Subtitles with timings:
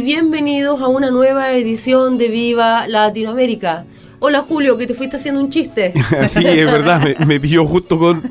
[0.00, 3.84] Y bienvenidos a una nueva edición de Viva Latinoamérica.
[4.18, 5.92] Hola Julio, que te fuiste haciendo un chiste.
[6.28, 8.22] Sí, es verdad, me, me pilló justo con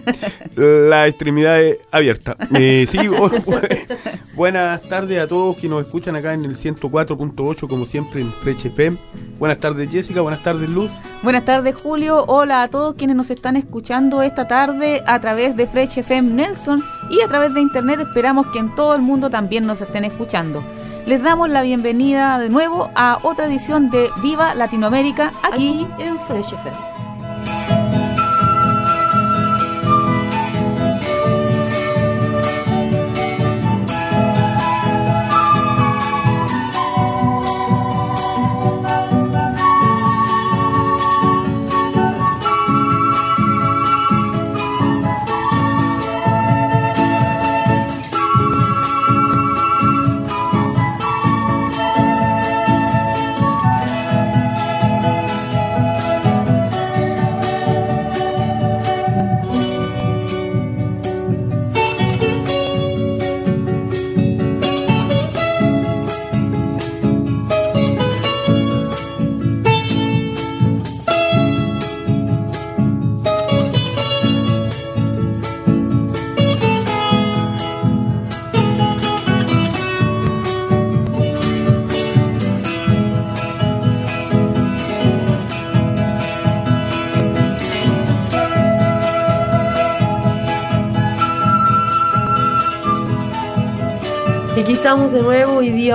[0.56, 2.38] las extremidades abiertas.
[2.56, 3.30] Eh, sí, oh,
[4.36, 8.98] buenas tardes a todos que nos escuchan acá en el 104.8, como siempre en FM.
[9.38, 10.92] Buenas tardes Jessica, buenas tardes Luz.
[11.22, 15.68] Buenas tardes Julio, hola a todos quienes nos están escuchando esta tarde a través de
[15.68, 19.68] Fresh FM Nelson y a través de internet esperamos que en todo el mundo también
[19.68, 20.64] nos estén escuchando.
[21.10, 26.54] Les damos la bienvenida de nuevo a otra edición de Viva Latinoamérica aquí, en Fresh
[26.54, 27.09] FM.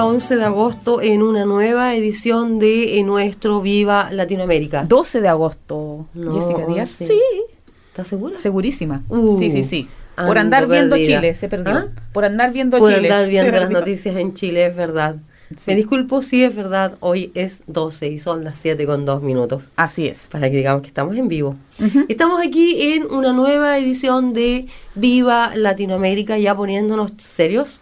[0.04, 4.84] Día 11 de agosto en una nueva edición de eh, nuestro Viva Latinoamérica.
[4.84, 6.06] 12 de agosto.
[6.14, 7.00] No, Jessica Díaz.
[7.00, 7.06] 11.
[7.06, 7.20] Sí,
[7.88, 8.38] ¿Estás segura?
[8.38, 9.02] segurísima.
[9.08, 9.88] Uh, sí, sí, sí.
[10.16, 11.20] Por andar viendo perdida.
[11.20, 11.72] Chile, se perdió.
[11.72, 11.86] ¿Ah?
[12.12, 13.08] Por andar viendo Por Chile.
[13.08, 15.16] andar se viendo las noticias en Chile, es verdad.
[15.66, 19.70] Me disculpo, sí es verdad, hoy es 12 y son las 7 con 2 minutos.
[19.76, 20.28] Así es.
[20.28, 21.56] Para que digamos que estamos en vivo.
[22.08, 27.80] Estamos aquí en una nueva edición de Viva Latinoamérica, ya poniéndonos serios.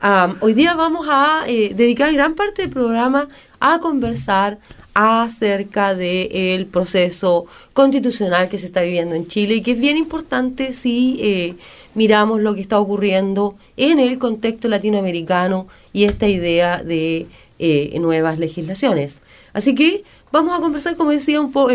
[0.00, 3.28] Am, hoy día vamos a eh, dedicar gran parte del programa
[3.60, 4.58] a conversar
[4.94, 10.72] acerca del proceso constitucional que se está viviendo en Chile y que es bien importante
[10.72, 11.54] si eh,
[11.94, 17.26] miramos lo que está ocurriendo en el contexto latinoamericano y esta idea de
[17.58, 19.22] eh, nuevas legislaciones.
[19.52, 21.72] Así que vamos a conversar, como decía, un poco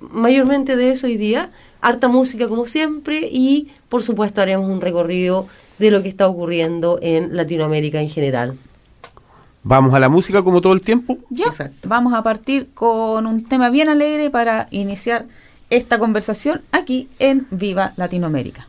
[0.00, 5.46] mayormente de eso hoy día, harta música como siempre y por supuesto haremos un recorrido
[5.78, 8.58] de lo que está ocurriendo en Latinoamérica en general.
[9.68, 11.18] Vamos a la música como todo el tiempo.
[11.28, 11.88] Ya, Exacto.
[11.88, 15.26] vamos a partir con un tema bien alegre para iniciar
[15.70, 18.68] esta conversación aquí en Viva Latinoamérica.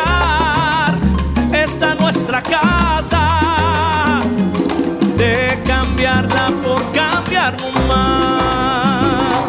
[5.17, 7.55] De cambiarla por cambiar
[7.87, 9.45] más.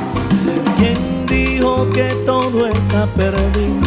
[0.79, 3.83] ¿Quién dijo que todo está perdido?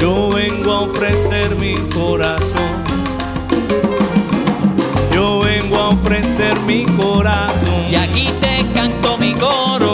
[0.00, 2.84] Yo vengo a ofrecer mi corazón.
[5.12, 7.86] Yo vengo a ofrecer mi corazón.
[7.90, 9.93] Y aquí te canto mi coro.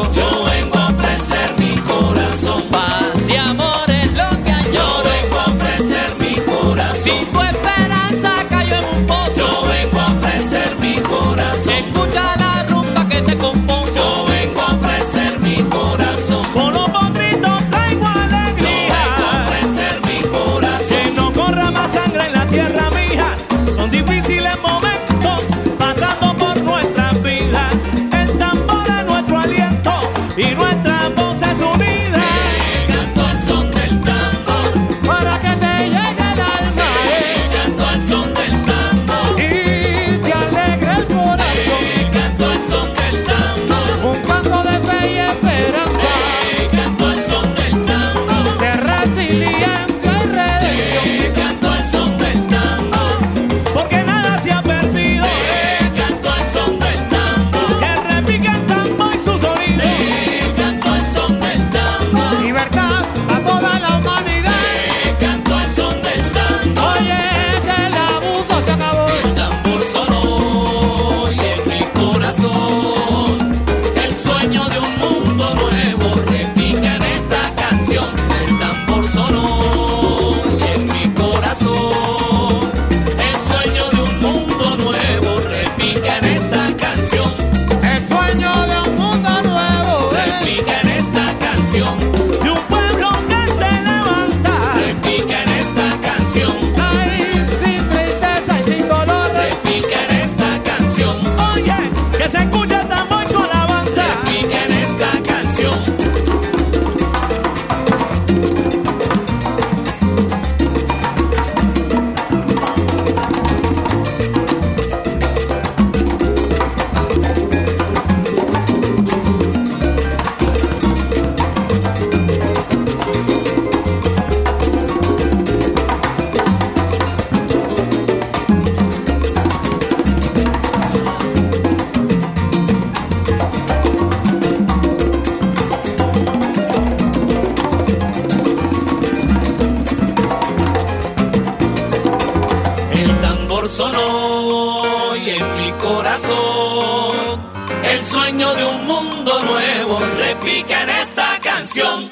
[148.31, 152.11] Sueño de un mundo nuevo repica en esta canción.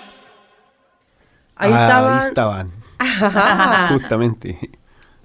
[1.54, 2.18] Ahí Ah, estaban.
[2.18, 3.88] Ahí estaban.
[3.90, 4.58] Justamente.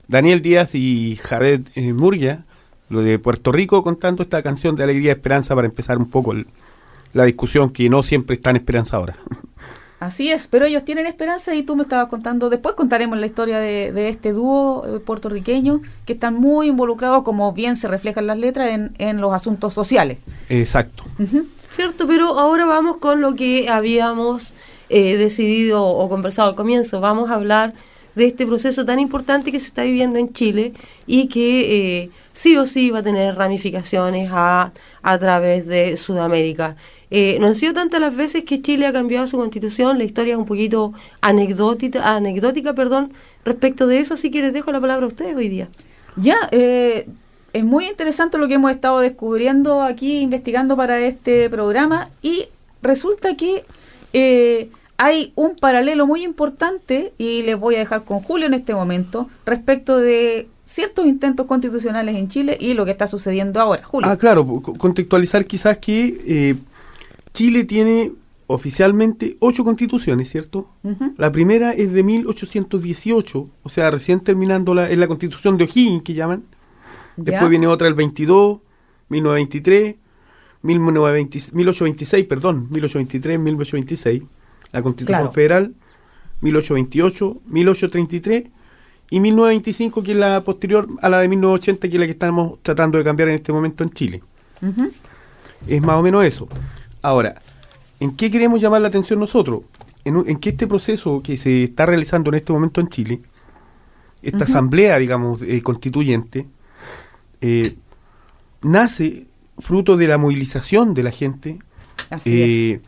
[0.08, 2.46] Daniel Díaz y Jared eh, Murgia,
[2.90, 6.34] lo de Puerto Rico, contando esta canción de alegría y esperanza para empezar un poco
[6.34, 6.46] el-
[7.14, 9.16] la discusión que no siempre es tan esperanzadora.
[10.04, 13.60] Así es, pero ellos tienen esperanza y tú me estabas contando, después contaremos la historia
[13.60, 18.38] de, de este dúo eh, puertorriqueño que están muy involucrados, como bien se reflejan las
[18.38, 20.18] letras, en, en los asuntos sociales.
[20.50, 21.06] Exacto.
[21.70, 22.06] ¿Cierto?
[22.06, 24.54] Pero ahora vamos con lo que habíamos
[24.90, 27.00] eh, decidido o conversado al comienzo.
[27.00, 27.74] Vamos a hablar
[28.16, 30.74] de este proceso tan importante que se está viviendo en Chile
[31.08, 36.76] y que eh, sí o sí va a tener ramificaciones a, a través de Sudamérica.
[37.12, 40.34] Eh, no han sido tantas las veces que Chile ha cambiado su constitución, la historia
[40.34, 43.14] es un poquito anecdótica, anecdótica perdón,
[43.46, 45.70] respecto de eso, así que les dejo la palabra a ustedes hoy día.
[46.16, 47.08] Ya, eh,
[47.54, 52.48] es muy interesante lo que hemos estado descubriendo aquí, investigando para este programa, y
[52.82, 53.64] resulta que
[54.14, 58.74] eh, hay un paralelo muy importante, y les voy a dejar con Julio en este
[58.74, 63.84] momento, respecto de ciertos intentos constitucionales en Chile y lo que está sucediendo ahora.
[63.84, 64.10] Julio.
[64.10, 66.56] Ah, claro, co- contextualizar quizás que eh,
[67.34, 68.12] Chile tiene
[68.48, 70.70] oficialmente ocho constituciones, ¿cierto?
[70.84, 71.14] Ujú.
[71.18, 76.04] La primera es de 1818, o sea, recién terminando la, es la constitución de O'Higgins
[76.04, 76.44] que llaman.
[77.18, 77.48] Después Ya.
[77.50, 78.60] viene otra el 22,
[79.10, 79.96] 1923,
[80.62, 84.24] 1920 1826, perdón, 1823, 1826,
[84.72, 85.32] la constitución Claro.
[85.32, 85.74] federal,
[86.42, 88.44] 1828, 1833
[89.14, 92.58] y 1925, que es la posterior a la de 1980, que es la que estamos
[92.64, 94.24] tratando de cambiar en este momento en Chile.
[95.68, 96.48] Es más o menos eso.
[97.04, 97.40] Ahora,
[98.00, 99.62] ¿en qué queremos llamar la atención nosotros?
[100.04, 103.22] En, en que este proceso que se está realizando en este momento en Chile,
[104.24, 106.48] esta asamblea, digamos, eh, constituyente,
[107.40, 107.76] eh,
[108.64, 109.28] nace
[109.60, 111.60] fruto de la movilización de la gente
[112.26, 112.82] eh,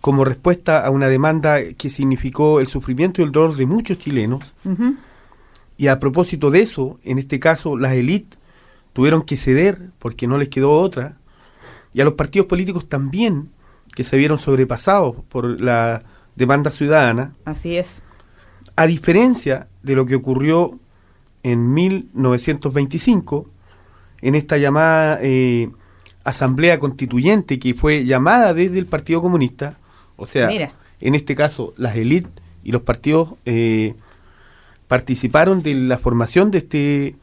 [0.00, 4.54] como respuesta a una demanda que significó el sufrimiento y el dolor de muchos chilenos.
[5.82, 8.38] Y a propósito de eso, en este caso, las élites
[8.92, 11.16] tuvieron que ceder porque no les quedó otra.
[11.92, 13.50] Y a los partidos políticos también,
[13.96, 16.04] que se vieron sobrepasados por la
[16.36, 18.04] demanda ciudadana, Así es.
[18.76, 20.78] a diferencia de lo que ocurrió
[21.42, 23.50] en 1925,
[24.20, 25.68] en esta llamada eh,
[26.22, 29.78] Asamblea Constituyente que fue llamada desde el Partido Comunista,
[30.14, 30.74] o sea, Mira.
[31.00, 32.30] en este caso las élites
[32.62, 33.96] y los partidos eh,
[34.96, 37.16] participaron de la formación de este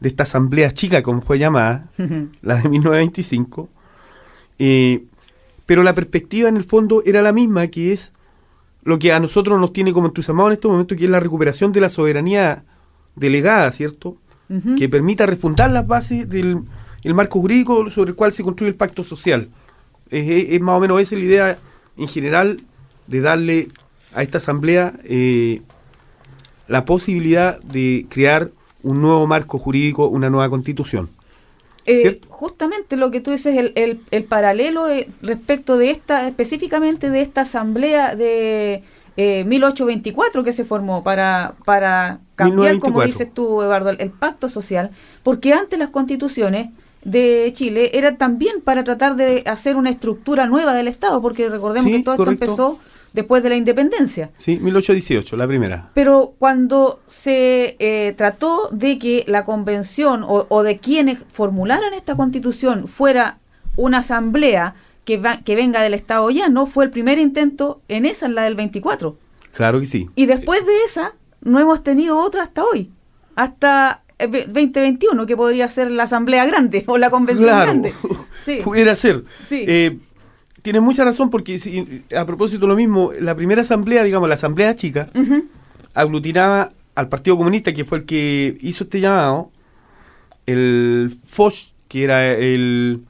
[0.00, 1.90] de esta asamblea chica, como fue llamada,
[2.40, 3.68] la de 1925,
[4.58, 5.04] eh,
[5.66, 8.10] pero la perspectiva en el fondo era la misma, que es
[8.84, 11.72] lo que a nosotros nos tiene como entusiasmados en este momento, que es la recuperación
[11.72, 12.64] de la soberanía
[13.16, 14.16] delegada, ¿cierto?
[14.78, 16.60] Que permita refundar las bases del
[17.04, 19.50] el marco jurídico sobre el cual se construye el pacto social.
[20.08, 21.58] Es, es- es más o menos esa la idea
[21.98, 22.62] en general
[23.06, 23.68] de darle
[24.14, 25.60] a esta asamblea eh,
[26.70, 28.50] la posibilidad de crear
[28.82, 31.10] un nuevo marco jurídico, una nueva constitución.
[31.86, 37.10] Eh, justamente lo que tú dices, el, el, el paralelo eh, respecto de esta, específicamente
[37.10, 38.84] de esta asamblea de
[39.16, 43.06] eh, 1824 que se formó para, para cambiar, como 1924.
[43.06, 44.90] dices tú, Eduardo, el, el pacto social,
[45.22, 46.70] porque antes las constituciones
[47.02, 51.90] de Chile eran también para tratar de hacer una estructura nueva del Estado, porque recordemos
[51.90, 52.44] Sí, que todo correcto.
[52.44, 52.78] esto empezó
[53.12, 54.30] después de la independencia.
[54.36, 55.90] Sí, 1818, la primera.
[55.94, 62.16] Pero cuando se eh, trató de que la convención o, o de quienes formularan esta
[62.16, 63.38] constitución fuera
[63.76, 64.74] una asamblea
[65.04, 68.34] que, va- que venga del Estado ya, no fue el primer intento en esa, en
[68.34, 69.16] la del 24.
[69.52, 70.08] Claro que sí.
[70.14, 72.90] Y después de esa, no hemos tenido otra hasta hoy,
[73.34, 77.92] hasta el ve- 2021, que podría ser la asamblea grande o la convención Claro, grande.
[78.44, 78.60] Sí.
[78.64, 79.24] pudiera ser.
[79.48, 79.64] Sí.
[79.66, 79.98] Eh,
[80.62, 84.74] tienes mucha razón porque si- a propósito lo mismo, la primera asamblea, digamos, la asamblea
[84.74, 85.08] chica,
[85.94, 89.50] aglutinaba al Partido Comunista, que fue el que hizo este llamado,
[90.46, 93.02] el FOS, que era el,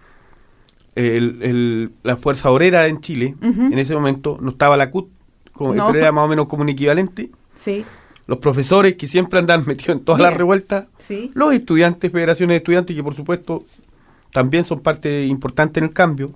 [0.95, 5.09] el- el- la fuerza obrera en Chile, en ese momento, no estaba la CUT,
[5.52, 5.87] como, No.
[5.88, 7.85] pero era más o menos como un equivalente, Sí,
[8.26, 11.30] los profesores que siempre andan metidos en todas las revueltas, sí.
[11.35, 13.64] los estudiantes, federaciones de estudiantes, que por supuesto
[14.33, 16.33] también son parte importante en el cambio,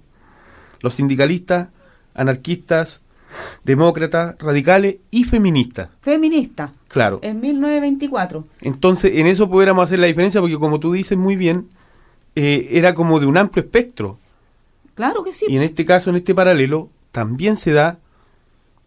[0.85, 1.69] los sindicalistas,
[2.15, 3.01] anarquistas,
[3.65, 7.19] demócratas, radicales y feministas, Feminista, claro.
[7.23, 8.47] en 1924.
[8.61, 11.69] Entonces, en eso pudiéramos hacer la diferencia, porque como tú dices muy bien,
[12.37, 14.19] eh, era como de un amplio espectro.
[14.95, 15.47] Claro que sí.
[15.49, 17.99] Y en este caso, en este paralelo, también se da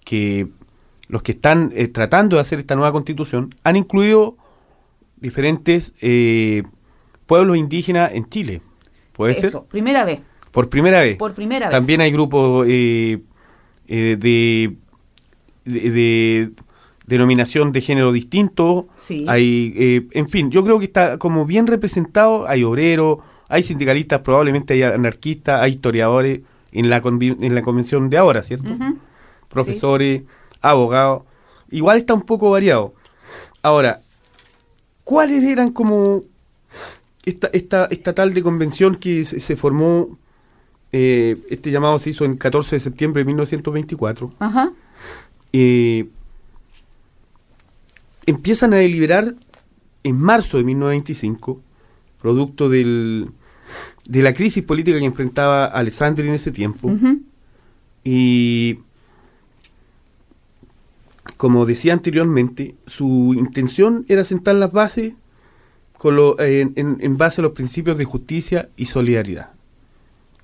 [0.05, 0.47] que
[1.09, 4.37] los que están eh, tratando de hacer esta nueva constitución han incluido
[5.17, 6.63] diferentes eh,
[7.25, 8.61] pueblos indígenas en Chile.
[9.13, 9.61] ¿Puede Eso, ser?
[9.63, 10.19] primera vez.
[10.51, 11.17] Por primera vez.
[11.17, 11.71] Por primera vez.
[11.71, 13.19] También hay grupos eh,
[13.87, 14.75] eh, de,
[15.65, 16.51] de, de
[17.05, 18.87] denominación de género distinto.
[18.97, 19.25] Sí.
[19.27, 22.47] Hay, eh, en fin, yo creo que está como bien representado.
[22.47, 28.17] Hay obreros, hay sindicalistas, probablemente hay anarquistas, hay historiadores en la, en la convención de
[28.17, 28.69] ahora, ¿cierto?
[29.49, 30.23] Profesores,
[30.61, 31.23] abogados.
[31.71, 32.93] Igual está un poco variado.
[33.61, 34.01] Ahora,
[35.03, 36.23] ¿cuáles eran como
[37.25, 40.17] esta, esta, esta tal de convención que se, se formó
[40.91, 44.33] eh, este llamado se hizo en 14 de septiembre de 1924.
[44.39, 44.71] Ajá.
[45.53, 46.07] eh,
[48.25, 49.35] empiezan a deliberar
[50.03, 51.61] en marzo de 1925,
[52.21, 53.29] producto del,
[54.05, 56.91] de la crisis política que enfrentaba Alessandri en ese tiempo.
[58.03, 58.79] Y
[61.37, 65.13] como decía anteriormente, su intención era sentar las bases
[65.97, 69.51] con lo- en, en- en base a los principios de justicia y solidaridad.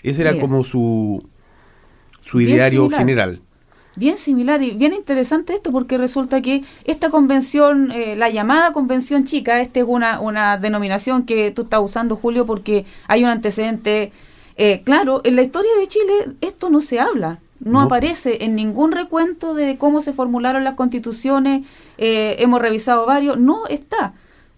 [0.03, 0.41] Ese era Mira.
[0.41, 1.23] como su,
[2.21, 2.99] su Bien ideario similar.
[2.99, 3.41] general.
[3.95, 9.23] Bien similar y bien interesante esto porque resulta que esta convención, eh, la llamada convención
[9.23, 14.11] chica, esta es una, una denominación que tú estás usando, Julio, porque hay un antecedente
[14.57, 15.21] eh, claro.
[15.23, 17.81] En la historia de Chile esto no se habla, no, No.
[17.81, 21.63] aparece en ningún recuento de cómo se formularon las constituciones,
[21.99, 24.13] eh, hemos revisado varios, no está.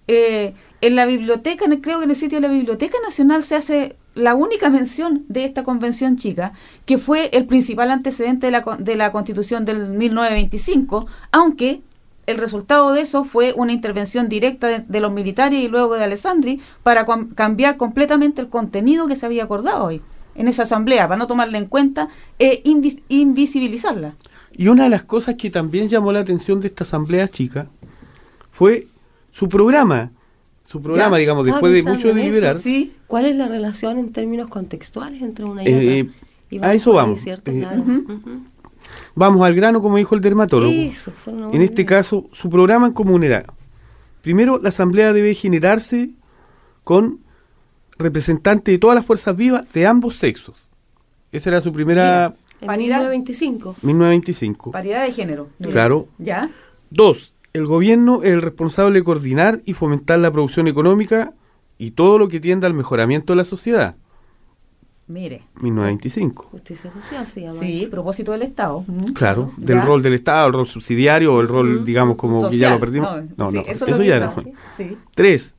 [0.07, 3.43] Eh, en la biblioteca, en el- creo que en el sitio de la Biblioteca Nacional
[3.43, 6.53] se hace la única mención de esta convención chica,
[6.85, 11.81] que fue el principal antecedente de la, de la constitución del 1925, aunque
[12.25, 16.03] el resultado de eso fue una intervención directa de, de los militares y luego de
[16.05, 17.05] Alessandri para
[17.35, 20.01] cambiar completamente el contenido que se había acordado hoy
[20.33, 24.15] en esa asamblea, para no tomarla en cuenta e invis- invisibilizarla.
[24.57, 27.67] Y una de las cosas que también llamó la atención de esta asamblea chica
[28.51, 28.87] fue
[29.31, 30.11] su programa.
[30.75, 32.57] Su programa, Ya, digamos, después de mucho deliberar.
[32.59, 36.27] Sí, ¿Cuál es la relación en términos contextuales entre una y Eh, otra?
[36.49, 37.21] Y a eso vamos.
[37.21, 37.49] ¿cierto?
[37.49, 37.83] Eh, Claro.
[39.15, 40.71] Vamos al grano, como dijo el dermatólogo.
[40.73, 41.13] Eso,
[41.53, 41.85] En este idea.
[41.99, 43.45] caso, su programa en común era,
[44.21, 46.09] primero, la asamblea debe generarse
[46.83, 47.19] con
[47.97, 50.67] representantes de todas las fuerzas vivas de ambos sexos.
[51.31, 52.99] Esa era su primera, En Paridad.
[52.99, 53.75] 1925.
[53.81, 54.71] 1925.
[54.71, 55.47] paridad de género.
[55.69, 56.07] Claro.
[56.17, 56.49] ¿Ya?
[56.89, 61.33] Dos, el gobierno es el responsable de coordinar y fomentar la producción económica
[61.77, 63.95] y todo lo que tienda al mejoramiento de la sociedad.
[65.07, 65.43] Mire.
[65.61, 66.47] 1925.
[66.51, 68.83] Justicia social se llama Sí, propósito del Estado.
[69.13, 69.85] Claro, del Ya.
[69.85, 73.09] rol del Estado, el rol subsidiario o el rol, digamos, como que ya lo perdimos.
[73.37, 74.33] No, sí, no, eso ya no.
[74.41, 74.97] sí, sí.
[75.13, 75.53] Tres,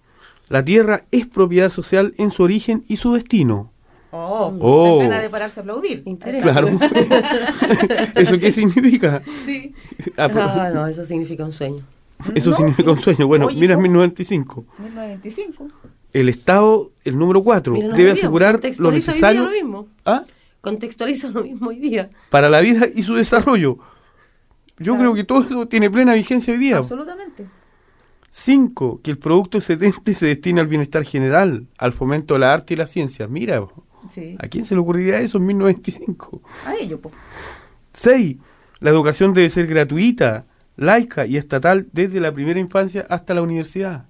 [0.48, 3.70] la tierra es propiedad social en su origen y su destino.
[4.12, 4.98] Oh, Oh.
[5.00, 6.02] ganas de pararse a aplaudir.
[6.06, 6.52] Interesante.
[6.52, 6.68] Claro.
[8.14, 9.22] ¿Eso qué significa?
[9.44, 9.74] Sí.
[10.16, 11.84] Ah, pero- Ah, no, eso significa un sueño.
[12.34, 13.26] eso No, significa un sueño.
[13.26, 13.82] Bueno, Oye, mira ¿cómo?
[13.82, 14.64] 1995.
[14.78, 15.68] 1925.
[16.12, 19.28] El Estado, el número cuatro, Mira, no debe hoy día, asegurar lo contextualiza hoy día
[19.30, 19.88] necesario lo mismo.
[20.06, 20.24] ¿ah?
[20.62, 22.10] Contextualiza lo mismo hoy día.
[22.30, 23.76] para la vida y su desarrollo.
[24.78, 24.98] Yo Claro.
[24.98, 26.78] creo que todo eso tiene plena vigencia hoy día.
[26.78, 27.46] Absolutamente.
[28.30, 32.74] Cinco, que el producto excedente se destina al bienestar general, al fomento de la arte
[32.74, 33.26] y la ciencia.
[33.28, 33.66] Mira,
[34.10, 34.36] Sí.
[34.38, 36.42] ¿a quién se le ocurriría eso en 1925?
[36.66, 37.10] A ello, po.
[37.92, 38.36] 6.
[38.80, 40.44] La educación debe ser gratuita,
[40.76, 44.04] laica y estatal desde la primera infancia hasta la universidad.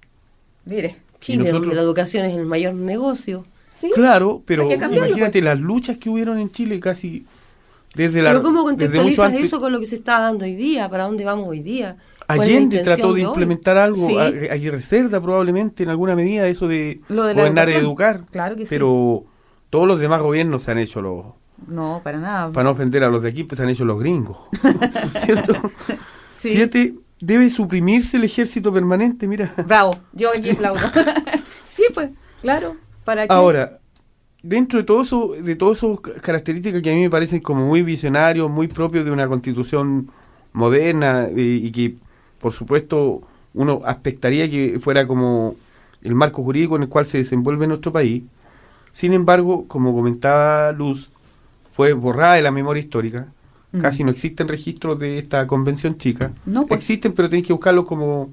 [0.65, 0.97] Mire.
[1.19, 3.45] Chile, nosotros- donde la educación es el mayor negocio.
[3.71, 3.89] Sí.
[3.93, 7.25] Claro, pero imagínate las luchas que hubieron en Chile casi
[7.95, 8.29] desde la...
[8.31, 10.89] Pero ¿cómo contextualizas eso con lo que se está dando hoy día?
[10.89, 11.97] ¿Para dónde vamos hoy día?
[12.25, 14.15] ¿Cuál es la Allende trató de implementar algo, Sí.
[14.17, 18.23] a- Cerda probablemente en alguna medida eso de, Lo de la gobernar y educar.
[18.31, 18.69] Claro que sí.
[19.69, 21.25] Todos los demás gobiernos se han hecho los...
[21.67, 22.51] No, para nada.
[22.51, 24.37] Para no ofender a los de aquí, pues se han hecho los gringos.
[25.19, 25.53] ¿Cierto?
[26.39, 26.49] Sí.
[26.49, 29.51] Siete, debe suprimirse el ejército permanente, mira.
[29.65, 29.89] Bravo.
[30.13, 30.79] Yo aquí aplaudo.
[31.65, 32.11] sí, pues.
[32.43, 32.75] Claro.
[33.03, 33.33] ¿Para qué?
[33.33, 33.79] Ahora,
[34.43, 37.65] dentro de todo eso, de todas esas ca- características que a mí me parecen como
[37.65, 40.11] muy visionarios, muy propios de una constitución
[40.53, 41.95] moderna eh, y que,
[42.39, 43.23] por supuesto,
[43.55, 45.55] uno aspectaría que fuera como
[46.03, 48.21] el marco jurídico en el cual se desenvuelve nuestro país.
[48.97, 51.11] Sin embargo, como comentaba Luz,
[51.75, 53.27] fue borrada de la memoria histórica.
[53.71, 53.79] Mm.
[53.79, 56.31] Casi no existen registros de esta convención chica.
[56.47, 56.79] No, pues.
[56.79, 58.31] Existen, pero tenéis que buscarlos como,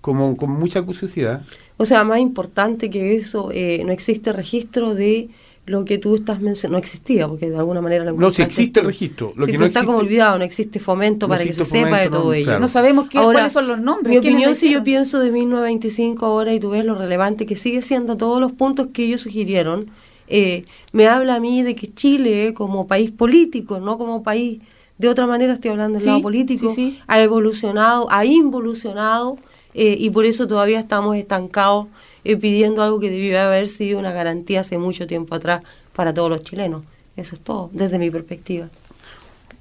[0.00, 1.42] como con mucha curiosidad.
[1.78, 5.30] O sea, más importante que eso, eh, no existe registro de
[5.64, 6.78] lo que tú estás mencionando.
[6.78, 8.86] No existía, porque de alguna manera lo No, si existe tú.
[8.88, 9.32] registro.
[9.36, 11.98] Lo Sí, que no está como olvidado, no existe fomento No para que se sepa
[12.00, 12.44] de todo no, ello.
[12.46, 12.60] claro.
[12.60, 14.10] No sabemos qué, Ahora, cuáles son los nombres.
[14.10, 17.80] Mi opinión, si yo pienso de 1925 ahora y tú ves lo relevante que sigue
[17.82, 19.86] siendo todos los puntos que ellos sugirieron,
[20.28, 24.60] eh, me habla a mí de que Chile, como país político, no como país,
[24.98, 26.98] de otra manera estoy hablando del Sí, lado político, sí, sí.
[27.06, 29.36] ha evolucionado, ha involucionado
[29.74, 31.86] eh, y por eso todavía estamos estancados
[32.24, 35.62] eh, pidiendo algo que debió haber sido una garantía hace mucho tiempo atrás
[35.94, 36.82] para todos los chilenos.
[37.16, 38.68] Eso es todo, desde mi perspectiva.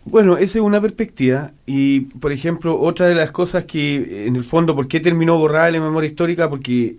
[0.05, 4.43] Bueno, esa es una perspectiva y, por ejemplo, otra de las cosas que, en el
[4.43, 6.49] fondo, ¿por qué terminó borrada la memoria histórica?
[6.49, 6.95] Porque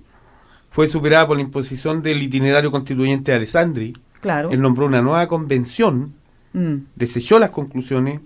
[0.71, 3.93] fue superada por la imposición del itinerario constituyente de Alessandri.
[4.21, 4.51] Claro.
[4.51, 6.13] Él nombró una nueva convención,
[6.55, 6.85] Mm.
[6.97, 8.21] desechó las conclusiones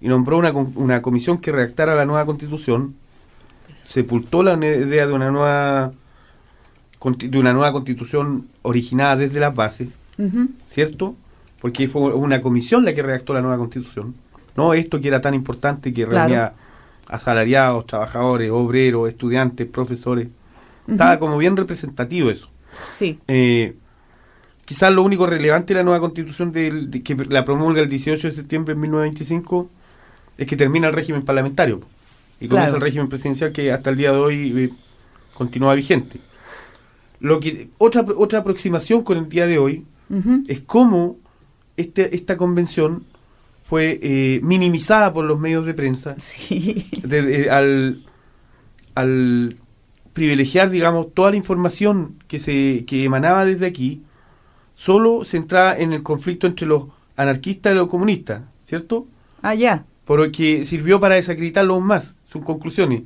[0.00, 2.94] y nombró una, con- una comisión que redactara la nueva constitución,
[3.84, 5.92] sepultó la idea de una nueva
[7.02, 9.88] de una nueva constitución originada desde las bases.
[10.66, 11.16] ¿cierto?
[11.62, 14.14] porque fue una comisión la que redactó la nueva constitución.
[14.56, 16.18] No esto que era tan importante que Claro.
[16.28, 16.52] reunía
[17.06, 20.28] asalariados, trabajadores, obreros, estudiantes, profesores.
[20.88, 22.48] Estaba como bien representativo eso.
[22.94, 23.74] Sí, Eh,
[24.64, 28.28] quizás lo único relevante de la nueva constitución del- de que la promulga el 18
[28.28, 29.68] de septiembre de 1925
[30.38, 31.80] es que termina el régimen parlamentario
[32.40, 32.76] y comienza Claro.
[32.76, 34.70] el régimen presidencial que hasta el día de hoy eh,
[35.34, 36.20] continúa vigente.
[37.20, 39.84] Lo que otra otra aproximación con el día de hoy
[40.48, 41.16] es cómo
[41.76, 43.04] este, esta convención
[43.64, 48.02] fue eh, minimizada por los medios de prensa sí, de- de- al,
[48.94, 49.56] al
[50.12, 54.02] privilegiar, digamos, toda la información que se que emanaba desde aquí,
[54.74, 56.84] solo centrada en el conflicto entre los
[57.16, 59.06] anarquistas y los comunistas, ¿cierto?
[59.42, 63.02] allá, Porque sirvió para desacreditarlos aún más, sus conclusiones.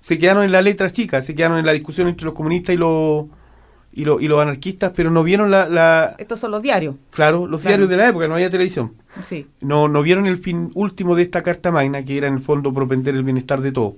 [0.00, 2.78] Se quedaron en la letra chica, se quedaron en la discusión entre los comunistas y
[2.78, 3.26] los
[3.96, 7.46] y, los- y los anarquistas, pero no vieron la, la estos son los diarios, claro,
[7.46, 7.70] los Claro.
[7.72, 8.92] diarios de la época, no había televisión.
[9.24, 12.40] sí, No, no vieron el fin último de esta Carta Magna, que era en el
[12.40, 13.94] fondo propender el bienestar de todos.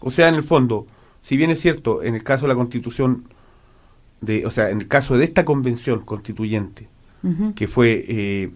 [0.00, 0.86] O sea, en el fondo,
[1.20, 3.24] si bien es cierto, en el caso de la constitución,
[4.20, 6.88] de, o sea, en el caso de esta convención constituyente,
[7.54, 8.50] que fue eh,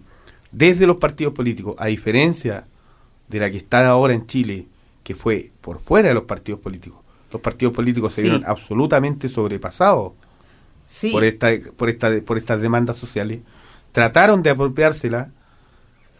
[0.51, 2.65] desde los partidos políticos, a diferencia
[3.29, 4.67] de la que está ahora en Chile,
[5.03, 6.99] que fue por fuera de los partidos políticos,
[7.31, 8.29] los partidos políticos se Sí.
[8.29, 10.13] vieron absolutamente sobrepasados
[10.87, 13.41] sí, por esta, por esta, por estas demandas sociales,
[13.91, 15.29] trataron de apropiársela,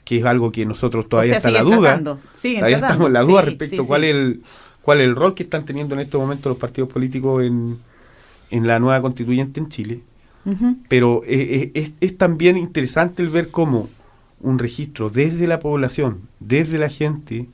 [0.04, 2.00] que es algo que nosotros todavía O sea, está la duda.
[2.00, 4.44] todavía tratando, estamos en la duda sí, respecto sí, a cuál es el
[4.88, 7.78] cuál es el rol que están teniendo en estos momentos los partidos políticos en,
[8.52, 10.02] en la nueva constituyente en Chile.
[10.88, 13.90] Pero eh, es, es también interesante el ver cómo
[14.40, 17.48] un registro desde la población, desde la gente,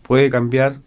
[0.00, 0.80] puede cambiar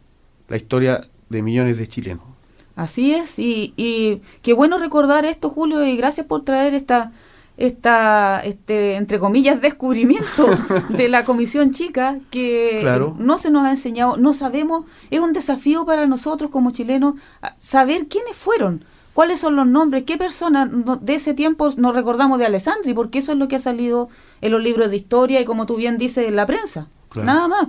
[0.48, 2.33] la historia de millones de chilenos.
[2.76, 7.12] Así es, y, y qué bueno recordar esto, Julio, y gracias por traer esta,
[7.58, 10.48] esta este, entre comillas, descubrimiento
[10.90, 13.16] de la Comisión Chica, que Claro.
[13.20, 17.14] no se nos ha enseñado, no sabemos, es un desafío para nosotros como chilenos
[17.60, 18.84] saber quiénes fueron,
[19.14, 20.68] cuáles son los nombres, qué personas
[21.02, 24.10] de ese tiempo nos recordamos de Alessandri, porque eso es lo que ha salido
[24.42, 27.28] en los libros de historia y como tú bien dices, en la prensa, Claro.
[27.28, 27.68] nada más.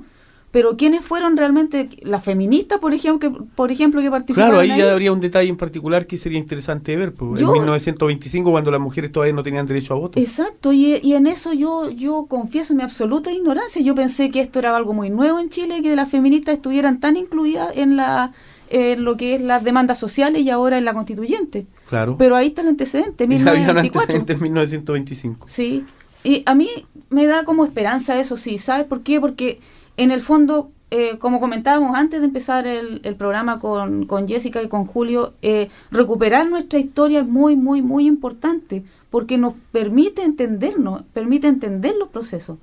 [0.54, 4.70] Pero quiénes fueron realmente las feministas, por ejemplo, que, por ejemplo, que participaron Claro, ahí
[4.70, 4.78] ahí?
[4.78, 7.12] ya habría un detalle en particular que sería interesante de ver.
[7.12, 10.20] pues, Yo- en 1925, cuando las mujeres todavía no tenían derecho a voto.
[10.20, 13.82] Exacto, y, y en eso yo, yo confieso mi absoluta ignorancia.
[13.82, 17.16] Yo pensé que esto era algo muy nuevo en Chile, que las feministas estuvieran tan
[17.16, 18.32] incluidas en la
[18.70, 21.66] en lo que es las demandas sociales y ahora en la constituyente.
[21.88, 22.16] Claro.
[22.16, 24.00] Pero ahí está el antecedente, Había un 1924.
[24.02, 25.46] antecedente en 1925.
[25.48, 25.84] Sí,
[26.24, 26.68] y a mí
[27.10, 29.20] me da como esperanza eso, sí, ¿sabes por qué?
[29.20, 29.58] Porque
[29.96, 34.62] en el fondo, eh, como comentábamos antes de empezar el, el programa con, con Jessica
[34.62, 40.22] y con Julio, eh, recuperar nuestra historia es muy, muy, muy importante, porque nos permite
[40.22, 42.58] entendernos, permite entender los procesos,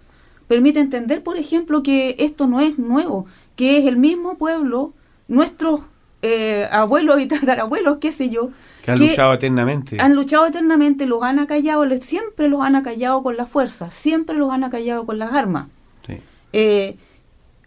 [0.47, 4.93] permite entender, por ejemplo, que esto no es nuevo, que es el mismo pueblo,
[5.29, 5.81] nuestros
[6.21, 8.49] eh, abuelos y tatarabuelos, qué sé yo,
[8.83, 9.97] Que han luchado eternamente.
[10.01, 14.35] han luchado eternamente, los han acallado, les- siempre los han acallado con la fuerza, siempre
[14.35, 15.67] los han acallado con las armas.
[16.05, 16.17] Sí,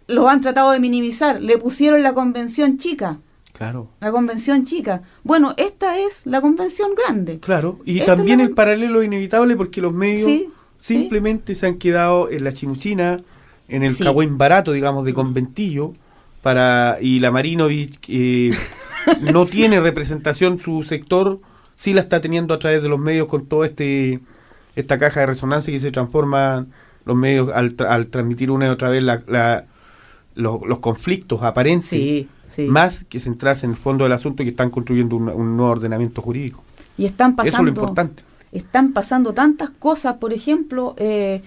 [0.07, 3.19] Los han tratado de minimizar, le pusieron la convención chica,
[3.53, 3.88] claro.
[4.01, 5.03] la convención chica.
[5.23, 7.38] Bueno, esta es la convención grande.
[7.40, 10.95] Claro, y Esta también la- el paralelo inevitable porque los medios Sí, sí.
[10.95, 13.21] simplemente se han quedado en la chimuchina,
[13.69, 14.05] en el Sí.
[14.31, 15.93] barato, digamos, de conventillo,
[16.43, 18.51] para y la Marinovich eh,
[19.35, 21.40] no tiene representación, su sector
[21.75, 24.21] sí la está teniendo a través de los medios con todo este
[24.77, 26.67] esta caja de resonancia que se transforma
[27.07, 29.64] los medios al, tra- al transmitir una y otra vez la, la-
[30.35, 32.62] los, los conflictos aparentes, Sí, sí.
[32.66, 35.73] más que centrarse en el fondo del asunto y que están construyendo un, un nuevo
[35.73, 36.62] ordenamiento jurídico.
[36.97, 38.23] Y están Eso es pasando, lo importante.
[38.53, 41.42] están pasando tantas cosas, por ejemplo, eh,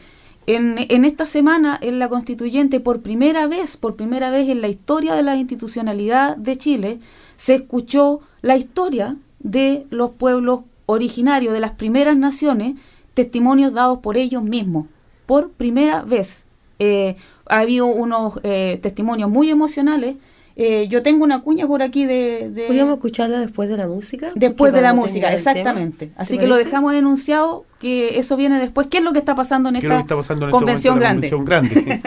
[0.45, 4.67] en, en esta semana en la constituyente, por primera vez, por primera vez en la
[4.69, 6.99] historia de la institucionalidad de Chile,
[7.35, 12.75] se escuchó la historia de los pueblos originarios, de las primeras naciones,
[13.13, 14.87] testimonios dados por ellos mismos,
[15.25, 16.45] por primera vez.
[16.79, 17.15] Eh,
[17.49, 20.15] ha habido unos eh, testimonios muy emocionales.
[20.59, 22.49] Eh, yo tengo una cuña por aquí de...
[22.49, 24.31] de- ¿Podríamos escucharla después de la música?
[24.33, 26.07] Después de la música, exactamente.
[26.07, 28.87] ¿Te Así que lo dejamos enunciado que eso viene después.
[28.87, 30.97] ¿Qué es lo que está pasando en ¿Qué es lo esta pasando en este convención
[30.99, 31.29] grande?
[31.29, 32.01] la convención grande?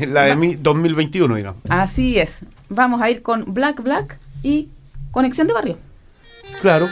[0.06, 1.62] La de mi- 2021, digamos.
[1.70, 2.40] Así es.
[2.68, 4.68] Vamos a ir con Black Black y
[5.10, 5.78] Conexión de Barrio.
[6.60, 6.88] Claro.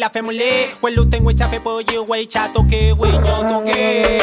[0.00, 4.18] La femule Welu ten wen cha fe po ye wen cha toke wen yo tuke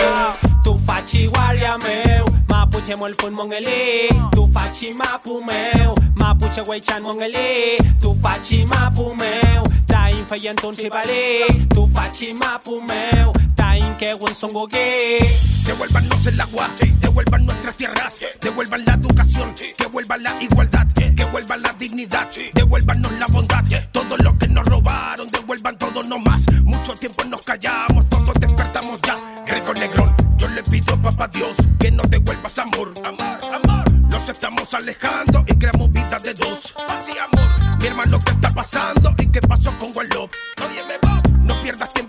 [0.63, 7.77] Tu faci waria meu Mapuche mol pun mongeli Tu faci mapu meu Mapuche weichan mongeli
[8.01, 14.13] Tu faci mapu meu Ta in fayenton chibale Tu faci mapu meu Ta in que
[14.19, 15.17] un songo que
[15.65, 16.69] Devuélvanos el agua,
[17.17, 23.63] devuelvan nuestras tierras, devuelvan la educación, devuelvan la igualdad, devuelvan la dignidad, devuélvanos la bondad,
[23.91, 26.45] todo lo que nos robaron, devuelvan todo no más.
[26.61, 29.17] Mucho tiempo nos callamos, todos despertamos ya.
[29.47, 33.91] Greco Negrón, yo le pido papá Dios que nos devuelvas amor, amor, amor.
[34.11, 36.75] Nos estamos alejando y creamos vida de dos.
[37.07, 39.15] Y amor, mi hermano, ¿qué está pasando?
[39.17, 40.29] ¿Y qué pasó con One Love?
[40.63, 42.06] Óyeme, Bob, no pierdas tiempo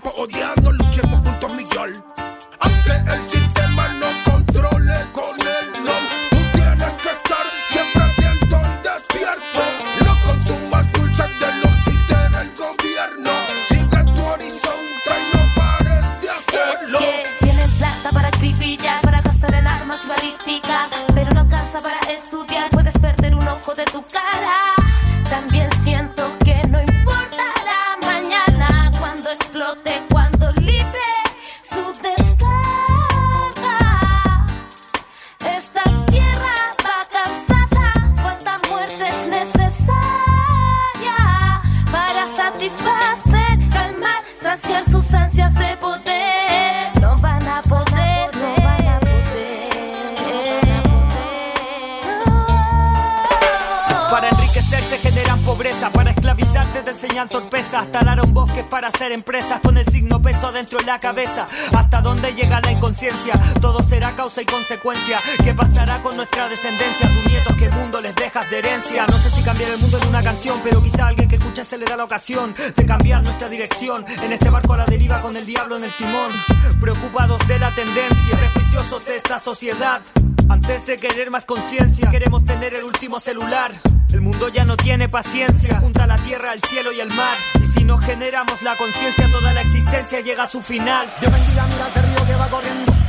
[58.64, 61.46] Para hacer empresas con el signo peso dentro de la cabeza.
[61.76, 65.18] Hasta dónde llega la inconsciencia, todo será causa y consecuencia.
[65.44, 67.08] ¿Qué pasará con nuestra descendencia?
[67.08, 69.06] Tus nietos, ¿qué mundo les dejas de herencia?
[69.06, 71.78] No sé si cambiar el mundo en una canción, pero quizá alguien que escucha se
[71.78, 74.04] le da la ocasión de cambiar nuestra dirección.
[74.22, 76.32] En este barco a la deriva con el diablo en el timón.
[76.80, 80.02] Preocupados de la tendencia, prejuiciosos de esta sociedad.
[80.48, 83.72] Antes de querer más conciencia, queremos tener el último celular.
[84.12, 87.36] El mundo ya no tiene paciencia, junta la tierra, el cielo y el mar.
[87.62, 91.06] Y si no generamos la conciencia, toda la existencia llega a su final.
[91.20, 93.07] Dios bendiga, mira ese río que va corriendo.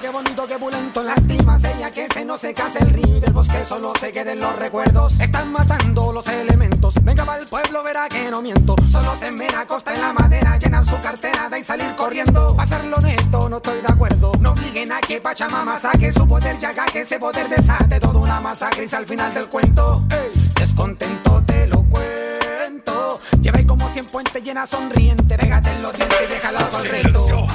[0.00, 1.02] Qué bonito, qué pulento.
[1.02, 4.40] Lástima sería que se no se case el río y del bosque solo se queden
[4.40, 5.20] los recuerdos.
[5.20, 6.94] Están matando los elementos.
[7.02, 8.74] Venga para el pueblo, verá que no miento.
[8.90, 12.56] Solo se me acosta en la madera, llenar su cartera de y salir corriendo.
[12.56, 14.32] Pa' hacerlo honesto, no estoy de acuerdo.
[14.40, 18.40] No obliguen a que Pachamama saque su poder, ya que ese poder desate toda una
[18.40, 20.04] masacre y al final del cuento.
[20.10, 23.20] Ey, descontento te lo cuento.
[23.40, 25.36] Lleva como 100 puentes llena sonriente.
[25.36, 27.26] Pégate en los dientes y déjala al reto.
[27.26, 27.46] Silencio,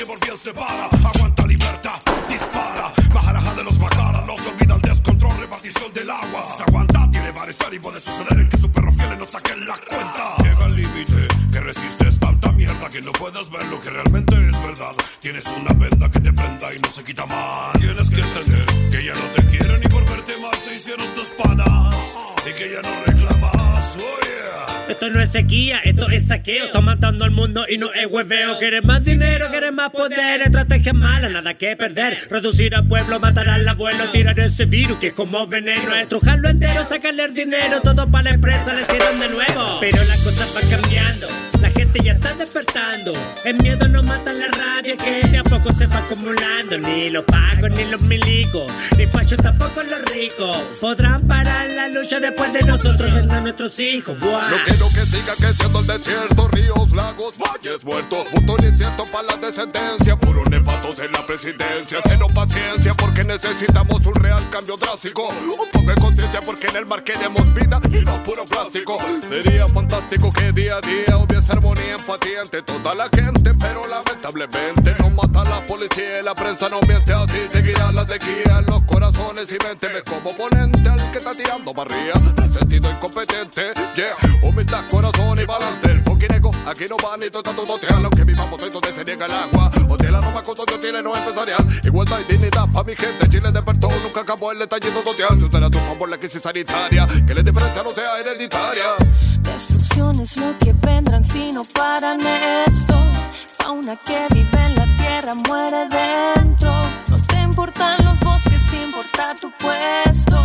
[0.00, 0.86] que por se para.
[0.86, 2.92] Aguanta libertad, dispara.
[3.12, 6.42] Majaraja de los bajaras, no se olvida el descontrol, repartición del agua.
[6.44, 9.66] Si se aguanta, tiene parecer y puede suceder en que sus perros fieles no saquen
[9.66, 10.36] la cuenta.
[10.42, 14.62] Llega el límite, que resistes tanta mierda que no puedas ver lo que realmente es
[14.62, 14.92] verdad.
[15.20, 17.78] Tienes una venda que te prenda y no se quita más.
[17.78, 18.69] Tienes que entender
[25.30, 26.66] sequía, esto es saqueo.
[26.66, 28.58] Está matando al mundo y no es hueveo.
[28.58, 30.42] Quieres más dinero, quieres más poder.
[30.42, 32.18] Estrategia mala, nada que perder.
[32.28, 34.10] Reducir al pueblo, matar al abuelo.
[34.10, 35.94] Tirar ese virus que es como veneno.
[35.94, 37.80] Estrujarlo entero, sacarle el dinero.
[37.82, 39.78] Todo para la empresa, les tiran de nuevo.
[39.80, 41.28] Pero las cosas van cambiando.
[41.60, 43.12] La gente ya está despertando.
[43.44, 46.78] El miedo no mata la rabia que de a poco se va acumulando.
[46.78, 48.72] Ni los pagos, ni los milicos.
[48.96, 50.56] Ni Pacho tampoco los ricos.
[50.80, 53.14] Podrán parar la lucha después de nosotros.
[53.14, 54.18] Vendrán nuestros hijos.
[54.18, 54.64] Buah.
[54.64, 54.72] Que
[55.20, 58.26] siga creciendo el desierto, ríos, lagos, valles muertos.
[58.30, 61.98] Futuro incierto para la descendencia, puros nefatos en la presidencia.
[62.04, 65.28] Cero paciencia porque necesitamos un real cambio drástico.
[65.28, 68.96] Un poco de conciencia porque en el mar queremos vida y no puro plástico.
[69.28, 74.94] Sería fantástico que día a día hubiese armonía, empatía entre toda la gente, pero lamentablemente
[74.98, 77.40] no mata la policía y la prensa no miente así.
[77.50, 79.88] Seguirá la sequía en los corazones y mente.
[79.90, 82.12] Me como oponente al que está tirando barría.
[82.36, 84.16] Resentido incompetente, yeah.
[84.42, 85.90] Humildad, corazón y balance.
[85.90, 89.04] El fucking ego, aquí no va ni todo todo te Aunque vivamos esto de se
[89.04, 89.70] niega el agua.
[89.88, 91.80] O de la ropa con socio chileno empresarial.
[91.84, 93.28] Igualdad y dignidad pa' mi gente.
[93.28, 95.38] Chile despertó, nunca acabó el detallito total.
[95.38, 97.06] Tú serás tu favor la crisis sanitaria.
[97.26, 98.94] Que la diferencia no sea hereditaria.
[99.40, 102.20] Destrucción es lo que vendrán si no paran
[102.66, 102.94] esto.
[103.58, 106.70] Fauna que vive en la tierra muere dentro.
[107.10, 110.38] No te importan los bosques, importa tu puesto.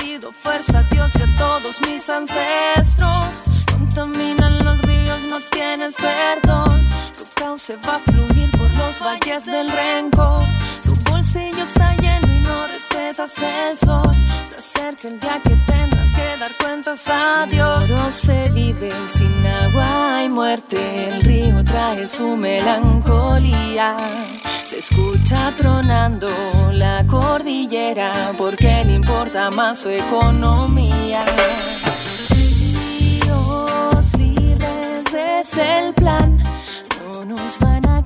[0.00, 3.42] Pido fuerza Dios y a todos mis ancestros.
[3.72, 6.80] Contaminan los ríos, no tienes perdón.
[7.16, 10.40] Tu cauce va a fluir por los valles del rencor.
[11.10, 14.16] Bolsillo está lleno y no respetas el sol.
[14.44, 17.90] Se acerca el día que tendrás que dar cuentas a Dios.
[17.90, 21.08] No se vive sin agua y muerte.
[21.08, 23.96] El río trae su melancolía.
[24.64, 26.30] Se escucha tronando
[26.72, 31.24] la cordillera porque le importa más su economía.
[32.30, 36.40] Ríos libres es el plan,
[37.12, 37.99] no nos van a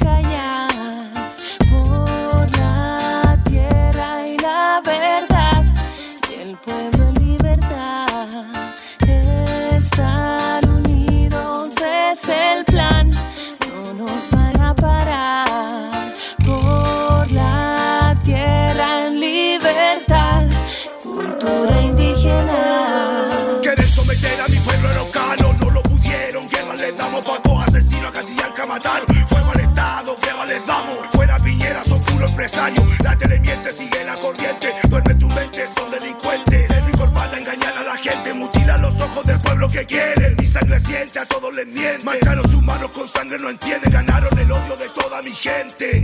[32.44, 32.86] empresario.
[33.02, 34.74] La tele miente, sigue la corriente.
[34.88, 36.68] Duerme tu mente, son delincuentes.
[36.68, 40.36] De mi corbata engañan a la gente, mutilan los ojos del pueblo que quieren.
[40.38, 42.04] Mi sangre siente, a todos les mienten.
[42.04, 43.92] Mancharon sus manos con sangre, no entienden.
[43.92, 46.03] Ganaron el odio de toda mi gente.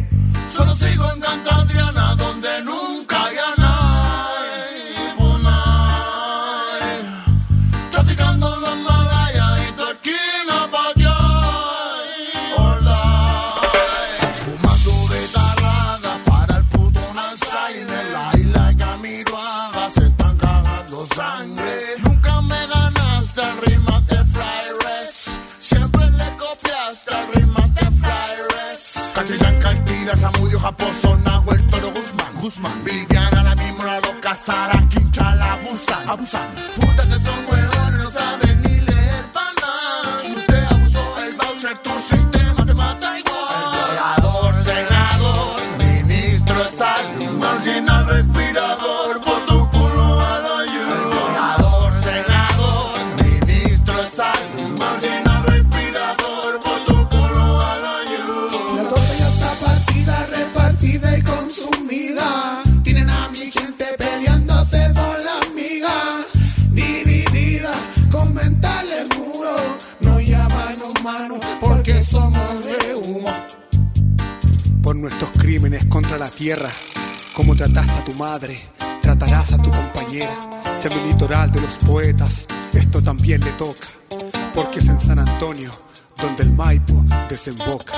[84.54, 85.70] Porque es en San Antonio
[86.16, 87.92] donde el Maipo desemboca.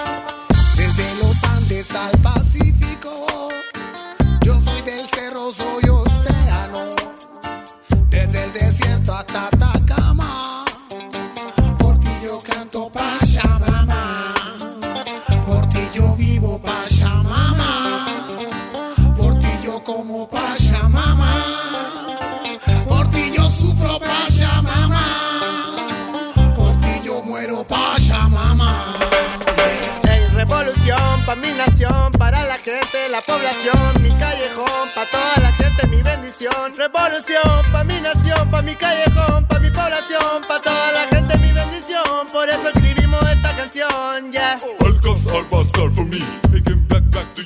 [0.77, 3.49] Desde los Andes al Pacífico.
[4.45, 6.79] Yo soy del cerro, soy océano.
[8.11, 10.65] Desde el desierto hasta Atacama.
[11.79, 14.35] Por ti yo canto Pachamama.
[15.47, 18.07] Por ti yo vivo Pachamama.
[19.17, 20.72] Por ti yo como Pachamama.
[31.33, 36.03] pa' mi nación, para la gente, la población, mi callejón, pa' toda la gente, mi
[36.03, 36.73] bendición.
[36.77, 41.53] Revolución, pa' mi nación, pa' mi callejón, pa' mi población, pa' toda la gente, mi
[41.53, 42.27] bendición.
[42.31, 44.59] Por eso escribimos esta canción, ya.
[44.59, 44.83] Yeah.
[45.95, 46.62] for me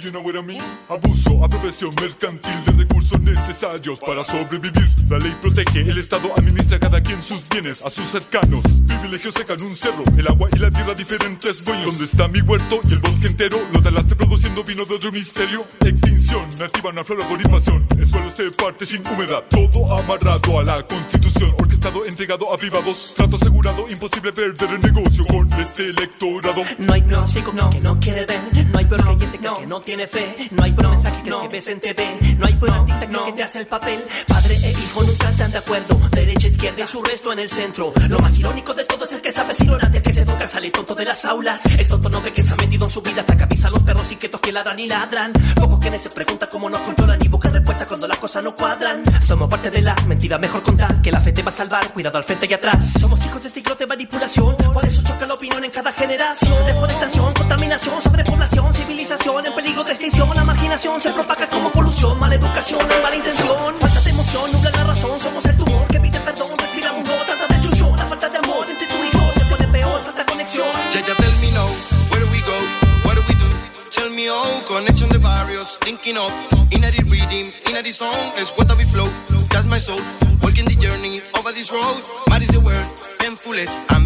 [0.07, 0.62] you know what I mean?
[0.88, 4.88] Abuso, apropiación mercantil de recursos necesarios para sobrevivir.
[5.09, 8.64] La ley protege, el Estado administra cada quien sus bienes a sus cercanos.
[8.86, 11.86] Privilegios secan un cerro, el agua y la tierra diferentes dueños.
[11.86, 13.59] ¿Dónde está mi huerto y el bosque entero?
[13.72, 15.66] Lo talaste produciendo vino de otro misterio.
[15.80, 17.84] Extinción, nativa una flora por invasión.
[17.98, 19.44] El suelo se parte sin humedad.
[19.50, 21.54] Todo amarrado a la constitución.
[21.59, 23.12] Orquestado, entregado a privados.
[23.16, 26.62] Trato asegurado, imposible perder el negocio con este electorado.
[26.78, 28.40] No hay pronóstico que no quiere ver.
[28.72, 30.49] No hay prueba que que no tiene fe.
[30.51, 32.36] No hay promesa que cree que ves en TV.
[32.38, 34.05] No hay prueba artista que te hace el papel.
[34.26, 35.99] Padre e hijo nunca están de acuerdo.
[36.11, 37.92] Derecha, izquierda y su resto en el centro.
[38.09, 40.70] Lo más irónico de todo es el que sabe si ignorante que se toca sale
[40.70, 41.64] tonto de las aulas.
[41.78, 43.82] El tonto no ve que se ha metido en su vida hasta que avisan los
[43.82, 45.32] perros y quietos que ladran y ladran.
[45.55, 49.03] Pocos quienes se preguntan cómo no controlan y buscan respuestas cuando las cosas no cuadran.
[49.22, 51.92] Somos parte de la mentira, mejor contar que la fe te va a salvar.
[51.92, 52.92] Cuidado al frente y atrás.
[53.01, 54.57] Somos hijos de ciclos de manipulación.
[54.57, 56.66] Por eso choca la opinión en cada generación.
[56.66, 60.28] Deforestación, contaminación, sobrepoblación, civilización en peligro de extinción.
[60.34, 63.74] La marginación se propaga como polución, mala educación, mala intención.
[63.76, 65.18] Falta de emoción, nubla la razón.
[65.18, 67.97] Somos el tumor que pide perdón, respira mundo, tanta destrucción.
[67.97, 70.66] La falta de amor entre tú y yo se pone peor, falta conexión.
[70.93, 71.68] Ya, ya, tell me now,
[72.11, 72.57] where do we go?
[73.05, 73.49] What do we do?
[73.91, 76.32] Tell me how, connection de barrios, thinking of,
[76.70, 79.09] in a reading, in a song, is what we flow.
[79.51, 80.01] That's my soul,
[80.43, 82.03] walking the journey over this road.
[82.28, 82.87] Mad is the word,
[83.20, 84.05] painfulest, I'm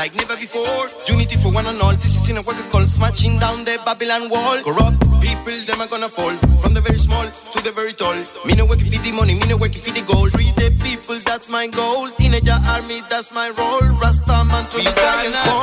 [0.00, 0.86] like never before.
[1.12, 4.30] Unity for one and all, this is in a work called smashing down the Babylon
[4.30, 4.58] wall.
[4.62, 8.16] Corrupt people, them are gonna fall, from the very small to the very tall.
[8.46, 10.32] Me no work if the money, me no work if the gold.
[10.32, 12.08] Free the people, that's my goal.
[12.18, 12.40] In a
[12.74, 13.86] army, that's my role.
[14.00, 14.92] Rasta man to the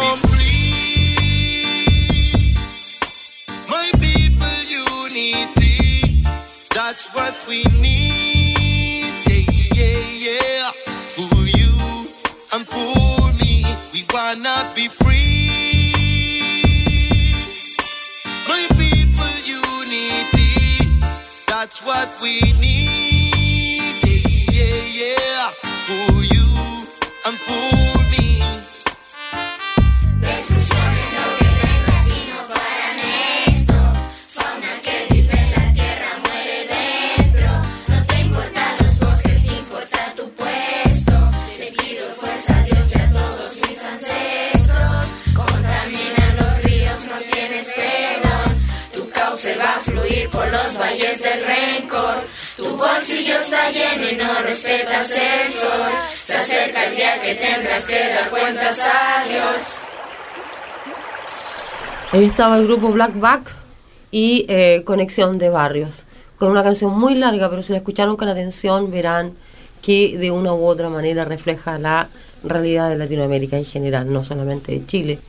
[0.01, 0.67] be free.
[3.73, 6.21] My people, unity,
[6.75, 9.13] that's what we need.
[9.25, 9.45] Yeah,
[9.79, 10.71] yeah, yeah.
[11.15, 11.73] For you
[12.53, 13.06] and for
[14.17, 15.93] wanna be free.
[18.49, 20.89] My people, unity,
[21.47, 22.76] that's what we need.
[51.29, 52.15] Del rencor.
[52.55, 55.91] Tu bolsillo está lleno y no respetas el sol.
[56.23, 59.77] Se acerca el día que tendrás que dar cuentas a Dios.
[62.11, 63.51] Ahí estaba el grupo Black Back
[64.11, 66.05] y eh, Conexión de Barrios,
[66.37, 69.33] con una canción muy larga, pero si la escucharon con atención verán
[69.81, 72.07] que de una u otra manera refleja la
[72.43, 75.19] realidad de Latinoamérica en general, no solamente de Chile.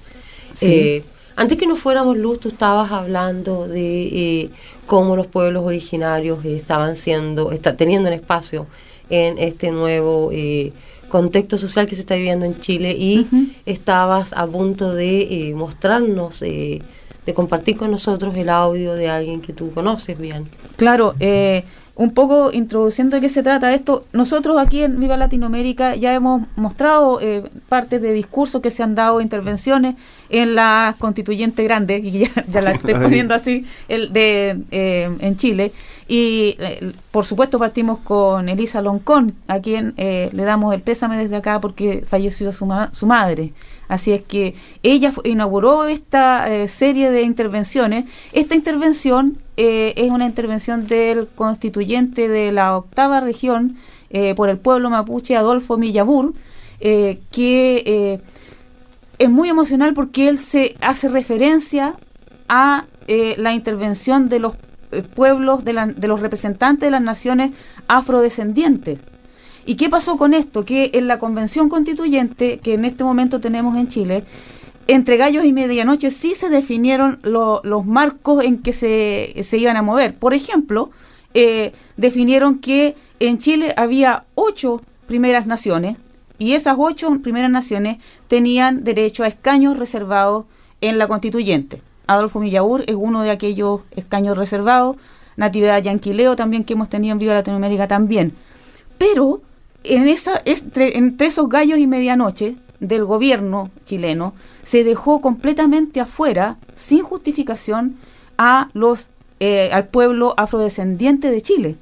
[0.54, 0.72] Sí.
[0.72, 1.04] Eh,
[1.38, 4.50] antes que nos fuéramos, Luz, tú estabas hablando de eh,
[4.88, 8.66] cómo los pueblos originarios estaban siendo, está teniendo un espacio
[9.10, 10.72] en este nuevo eh,
[11.10, 13.28] contexto social que se está viviendo en Chile y
[13.66, 16.80] estabas a punto de eh, mostrarnos, eh,
[17.28, 20.44] de compartir con nosotros el audio de alguien que tú conoces bien.
[20.76, 21.62] Claro, eh,
[21.94, 26.42] un poco introduciendo de qué se trata esto, nosotros aquí en Viva Latinoamérica ya hemos
[26.56, 29.96] mostrado eh, partes de discursos que se han dado, intervenciones
[30.30, 35.36] en la constituyente grande, y ya, ya la estoy poniendo así, el de eh, en
[35.36, 35.72] Chile.
[36.10, 41.18] Y eh, por supuesto partimos con Elisa Loncón, a quien eh, le damos el pésame
[41.18, 43.52] desde acá porque falleció su, ma- su madre.
[43.88, 48.04] Así es que ella inauguró esta eh, serie de intervenciones.
[48.32, 53.76] Esta intervención eh, es una intervención del constituyente de la octava región
[54.10, 56.34] eh, por el pueblo mapuche, Adolfo Millabur,
[56.80, 58.20] eh, que
[59.18, 61.94] es muy emocional porque él se hace referencia
[62.48, 62.84] a
[63.38, 64.52] la intervención de los
[65.14, 67.52] pueblos, de, la- de los representantes de las naciones
[67.88, 68.98] afrodescendientes.
[69.68, 70.64] ¿Y qué pasó con esto?
[70.64, 74.24] Que en la convención constituyente que en este momento tenemos en Chile,
[74.86, 79.76] entre gallos y medianoche sí se definieron lo- los marcos en que se, se iban
[79.76, 80.14] a mover.
[80.14, 80.88] Por ejemplo,
[81.34, 85.98] eh, definieron que en Chile había ocho primeras naciones
[86.38, 90.46] y esas ocho primeras naciones tenían derecho a escaños reservados
[90.80, 91.82] en la constituyente.
[92.06, 94.96] Adolfo Millaur es uno de aquellos escaños reservados,
[95.36, 98.32] Natividad Yanquileo también que hemos tenido en Viva Latinoamérica también.
[98.96, 99.42] Pero
[99.88, 106.58] en esa, entre, entre esos gallos y medianoche del gobierno chileno se dejó completamente afuera,
[106.76, 107.96] sin justificación,
[108.36, 109.10] a los
[109.40, 111.76] eh, al pueblo afrodescendiente de Chile,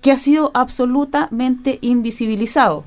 [0.00, 2.84] que ha sido absolutamente invisibilizado,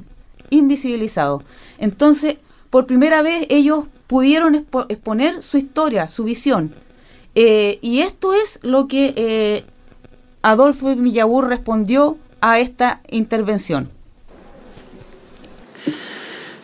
[0.49, 1.43] invisibilizado.
[1.77, 2.37] Entonces,
[2.69, 6.73] por primera vez ellos pudieron expo- exponer su historia, su visión.
[7.35, 9.63] Eh, y esto es lo que eh,
[10.41, 13.89] Adolfo Millabur respondió a esta intervención.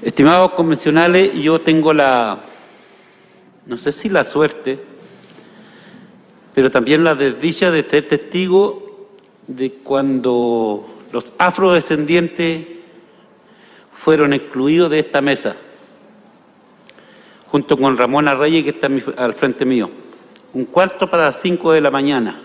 [0.01, 2.39] Estimados convencionales, yo tengo la,
[3.67, 4.79] no sé si la suerte,
[6.55, 9.11] pero también la desdicha de ser testigo
[9.45, 12.65] de cuando los afrodescendientes
[13.93, 15.55] fueron excluidos de esta mesa,
[17.51, 19.91] junto con Ramona Reyes, que está al frente mío.
[20.53, 22.41] Un cuarto para las cinco de la mañana,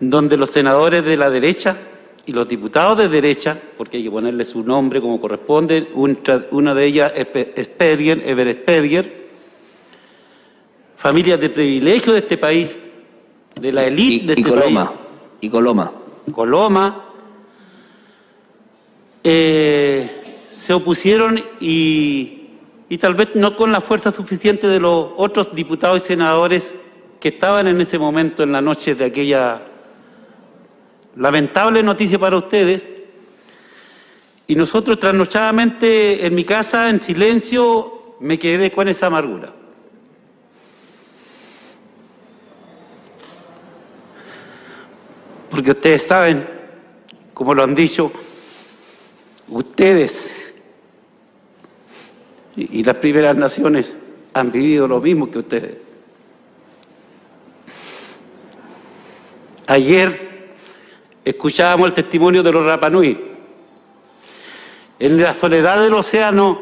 [0.00, 1.76] donde los senadores de la derecha
[2.26, 6.84] y los diputados de derecha, porque hay que ponerle su nombre como corresponde, una de
[6.84, 9.26] ellas es Pe- Sperger, Ever Sperger,
[10.96, 12.78] familias de privilegio de este país,
[13.60, 14.98] de la élite de este Coloma, país.
[15.40, 15.92] Y Coloma.
[16.32, 17.04] Coloma,
[19.22, 22.48] eh, se opusieron y,
[22.88, 26.74] y tal vez no con la fuerza suficiente de los otros diputados y senadores
[27.20, 29.62] que estaban en ese momento en la noche de aquella
[31.16, 32.86] lamentable noticia para ustedes.
[34.46, 39.52] Y nosotros trasnochadamente en mi casa, en silencio, me quedé con esa amargura.
[45.50, 46.46] Porque ustedes saben,
[47.34, 48.12] como lo han dicho,
[49.48, 50.54] ustedes
[52.56, 53.96] y, las primeras naciones
[54.32, 55.76] han vivido lo mismo que ustedes.
[59.66, 60.25] Ayer
[61.26, 63.20] escuchábamos el testimonio de los Rapanui.
[65.00, 66.60] En la soledad del océano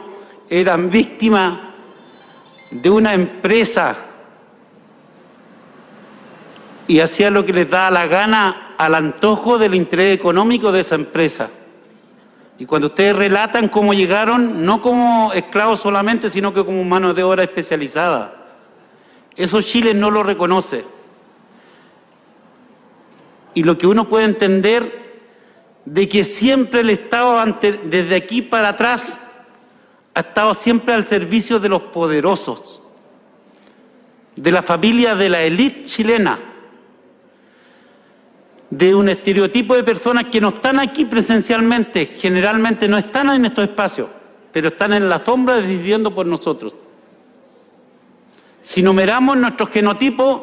[0.49, 1.59] eran víctimas
[2.71, 3.95] de una empresa
[6.89, 10.95] y hacían lo que les daba la gana al antojo del interés económico de esa
[10.95, 11.51] empresa.
[12.59, 17.23] Y cuando ustedes relatan cómo llegaron, no como esclavos solamente, sino que como mano de
[17.23, 18.35] obra especializada,
[19.37, 20.94] eso Chile no lo reconoce.
[23.55, 25.05] Y lo que uno puede entender
[25.85, 27.43] de que siempre el Estado,
[27.85, 29.19] desde aquí para atrás,
[30.15, 32.83] ha estado siempre al servicio de los poderosos,
[34.37, 36.39] de la familia de la élite chilena,
[38.71, 43.65] de un estereotipo de personas que no están aquí presencialmente, generalmente no están en estos
[43.69, 44.09] espacios,
[44.53, 46.75] pero están en la sombra decidiendo por nosotros.
[48.63, 50.43] Si numeramos nuestros genotipos,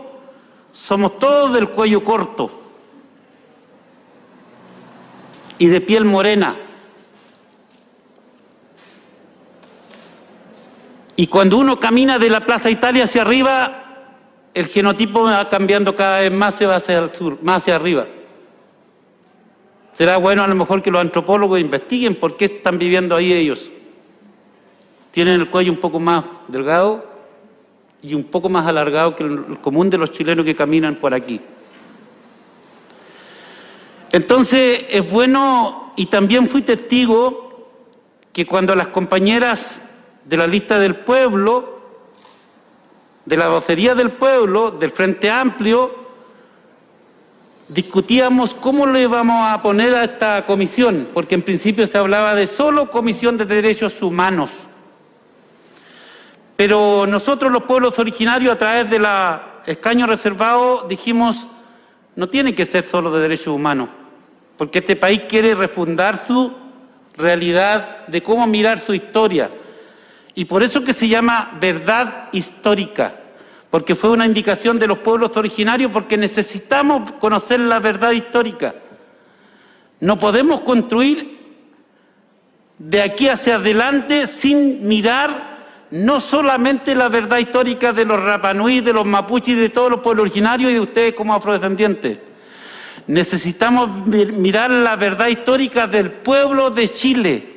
[0.72, 2.61] somos todos del cuello corto
[5.58, 6.56] y de piel morena.
[11.16, 13.82] Y cuando uno camina de la Plaza Italia hacia arriba,
[14.54, 18.08] el genotipo va cambiando cada vez más, se va hacia el sur, más hacia arriba.
[19.94, 23.70] Será bueno a lo mejor que los antropólogos investiguen por qué están viviendo ahí ellos.
[25.12, 27.06] Tienen el cuello un poco más delgado
[28.02, 31.42] y un poco más alargado que el común de los chilenos que caminan por aquí.
[34.12, 37.52] Entonces es bueno, y también fui testigo,
[38.34, 39.82] que cuando las compañeras
[40.26, 41.82] de la lista del pueblo,
[43.26, 46.02] de la vocería del pueblo, del Frente Amplio,
[47.68, 52.48] discutíamos cómo le vamos a poner a esta comisión, porque en principio se hablaba de
[52.48, 54.52] solo Comisión de Derechos Humanos.
[56.58, 61.48] Pero nosotros los pueblos originarios a través de la escaño reservado dijimos,
[62.16, 63.90] no tiene que ser solo de derechos humanos,
[64.62, 66.54] porque este país quiere refundar su
[67.18, 69.50] realidad de cómo mirar su historia.
[70.36, 73.16] Y por eso que se llama verdad histórica,
[73.72, 78.76] porque fue una indicación de los pueblos originarios, porque necesitamos conocer la verdad histórica.
[80.00, 81.40] No podemos construir
[82.78, 88.94] de aquí hacia adelante sin mirar no solamente la verdad histórica de los Rapanui, de
[88.94, 92.30] los Mapuches de todos los pueblos originarios y de ustedes como afrodescendientes.
[93.08, 97.48] Necesitamos mi- mirar la verdad histórica del pueblo de Chile,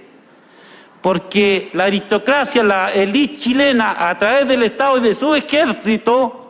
[1.01, 6.40] porque la aristocracia, la élite chilena, a través del Estado y de su ejército,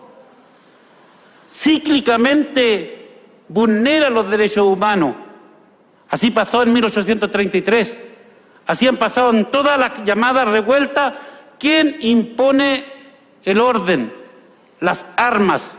[1.50, 3.18] cíclicamente
[3.48, 5.14] vulnera los derechos humanos.
[6.08, 7.98] Así pasó en 1833.
[8.66, 11.14] Así han pasado en todas las llamadas revueltas.
[11.58, 12.84] ¿Quién impone
[13.44, 14.12] el orden?
[14.80, 15.76] Las armas,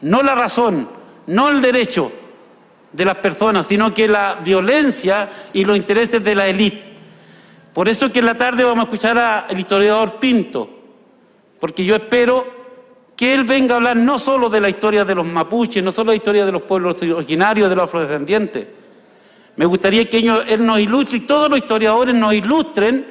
[0.00, 0.88] no la razón,
[1.26, 2.12] no el derecho
[2.92, 6.84] de las personas, sino que la violencia y los intereses de la élite.
[7.72, 10.68] Por eso que en la tarde vamos a escuchar al historiador Pinto,
[11.60, 12.58] porque yo espero
[13.14, 16.10] que él venga a hablar no solo de la historia de los mapuches, no solo
[16.10, 18.66] de la historia de los pueblos originarios, de los afrodescendientes.
[19.56, 23.04] Me gustaría que él nos ilustre y todos los historiadores nos ilustren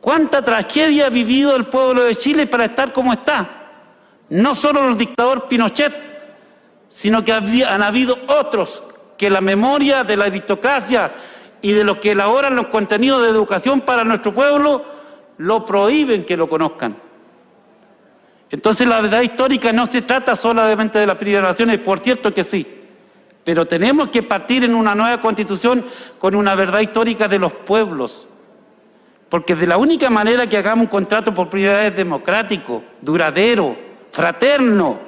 [0.00, 3.48] cuánta tragedia ha vivido el pueblo de Chile para estar como está.
[4.28, 5.92] No solo el dictador Pinochet,
[6.94, 8.84] sino que han habido otros
[9.18, 11.10] que la memoria de la aristocracia
[11.60, 14.84] y de lo que elaboran los contenidos de educación para nuestro pueblo
[15.38, 16.96] lo prohíben que lo conozcan.
[18.48, 22.44] Entonces la verdad histórica no se trata solamente de las primeras naciones, por cierto que
[22.44, 22.64] sí,
[23.42, 25.84] pero tenemos que partir en una nueva constitución
[26.20, 28.28] con una verdad histórica de los pueblos,
[29.28, 33.76] porque de la única manera que hagamos un contrato por vez democrático, duradero,
[34.12, 35.03] fraterno,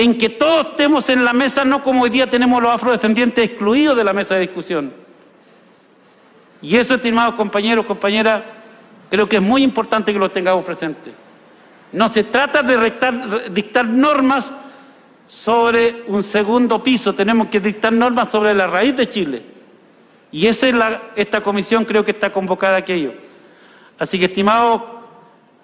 [0.00, 3.94] en que todos estemos en la mesa, no como hoy día tenemos los afrodescendientes excluidos
[3.94, 4.92] de la mesa de discusión.
[6.62, 8.42] Y eso, estimados compañeros, compañeras,
[9.10, 11.12] creo que es muy importante que lo tengamos presente.
[11.92, 12.78] No se trata de
[13.50, 14.50] dictar normas
[15.26, 19.42] sobre un segundo piso, tenemos que dictar normas sobre la raíz de Chile.
[20.32, 23.12] Y esa es la, esta comisión creo que está convocada a aquello.
[23.98, 24.82] Así que, estimados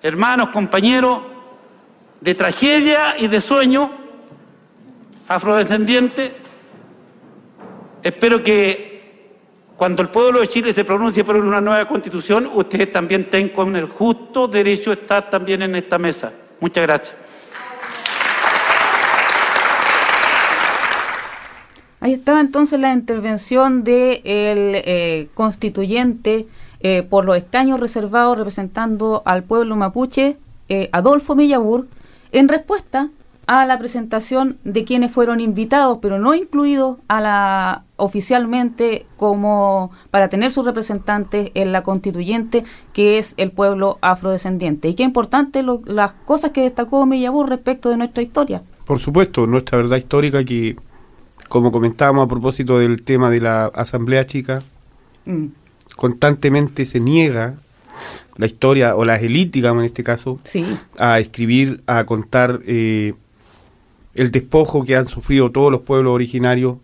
[0.02, 1.22] hermanos, compañeros,
[2.20, 4.05] de tragedia y de sueño
[5.28, 6.32] afrodescendiente,
[8.02, 8.96] espero que
[9.76, 13.86] cuando el pueblo de Chile se pronuncie por una nueva constitución, ustedes también tengan el
[13.86, 16.32] justo derecho a estar también en esta mesa.
[16.60, 17.16] Muchas gracias.
[22.00, 26.46] Ahí estaba entonces la intervención del constituyente
[26.80, 30.36] eh, por los escaños reservados representando al pueblo mapuche,
[30.68, 31.88] eh, Adolfo Millabur,
[32.32, 33.08] en respuesta
[33.48, 40.28] a la presentación de quienes fueron invitados, pero no incluidos a la oficialmente como para
[40.28, 44.88] tener sus representantes en la constituyente, que es el pueblo afrodescendiente.
[44.88, 48.62] Y qué importante lo- las cosas que destacó Millabur respecto de nuestra historia.
[48.84, 50.76] Por supuesto, nuestra verdad histórica que,
[51.48, 54.60] como comentábamos a propósito del tema de la Asamblea Chica,
[55.24, 55.46] Mm.
[55.96, 57.54] constantemente se niega
[58.36, 60.38] la historia, o las digamos en este caso,
[60.98, 63.14] a escribir, a contar eh,
[64.16, 66.78] el despojo que han sufrido todos los pueblos originarios,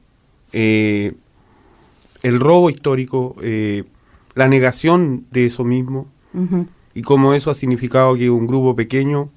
[0.52, 1.14] eh,
[2.22, 3.84] el robo histórico, eh,
[4.34, 6.06] la negación de eso mismo,
[6.94, 9.28] y cómo eso ha significado que un grupo pequeño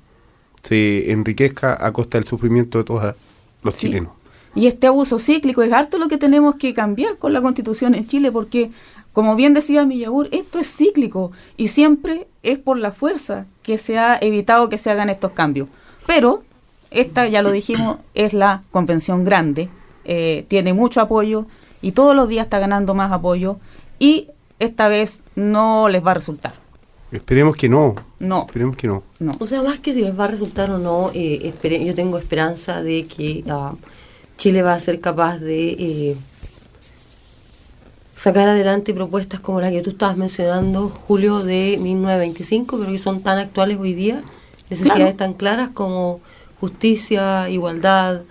[0.64, 3.16] se enriquezca a costa del sufrimiento de todos
[3.62, 4.12] los chilenos.
[4.56, 8.08] Y este abuso cíclico es harto lo que tenemos que cambiar con la constitución en
[8.08, 8.72] Chile, porque,
[9.12, 13.98] como bien decía Millabur, esto es cíclico y siempre es por la fuerza que se
[13.98, 15.68] ha evitado que se hagan estos cambios.
[16.08, 16.44] Pero,
[16.96, 19.70] esta, ya lo dijimos, es la convención grande,
[20.06, 21.46] eh, tiene mucho apoyo
[21.82, 23.58] y todos los días está ganando más apoyo
[24.00, 24.28] y
[24.60, 26.54] esta vez no les va a resultar.
[27.12, 27.96] Esperemos que no.
[28.20, 28.46] No.
[28.48, 29.04] Esperemos que no.
[29.40, 32.18] O sea, más que si les va a resultar o no, eh, espere- yo tengo
[32.18, 33.74] esperanza de que ah,
[34.38, 36.16] Chile va a ser capaz de eh,
[38.14, 43.22] sacar adelante propuestas como la que tú estabas mencionando, Julio, de 1925, pero que son
[43.22, 44.24] tan actuales hoy día,
[44.70, 45.16] necesidades Claro.
[45.18, 46.22] tan claras como
[46.60, 48.22] justicia, igualdad,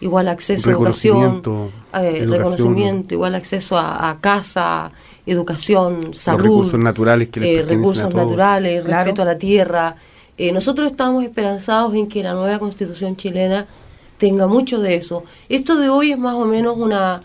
[0.00, 2.30] igual acceso a educación, Reconocimiento, eh, educación.
[2.30, 4.92] reconocimiento, igual acceso a, a casa,
[5.26, 9.04] educación, salud, recursos naturales que les eh, a naturales, Claro.
[9.04, 9.96] respeto a la tierra.
[10.36, 13.66] Eh, nosotros estamos esperanzados en que la nueva constitución chilena
[14.18, 15.24] tenga mucho de eso.
[15.48, 17.20] Esto de hoy es más o menos una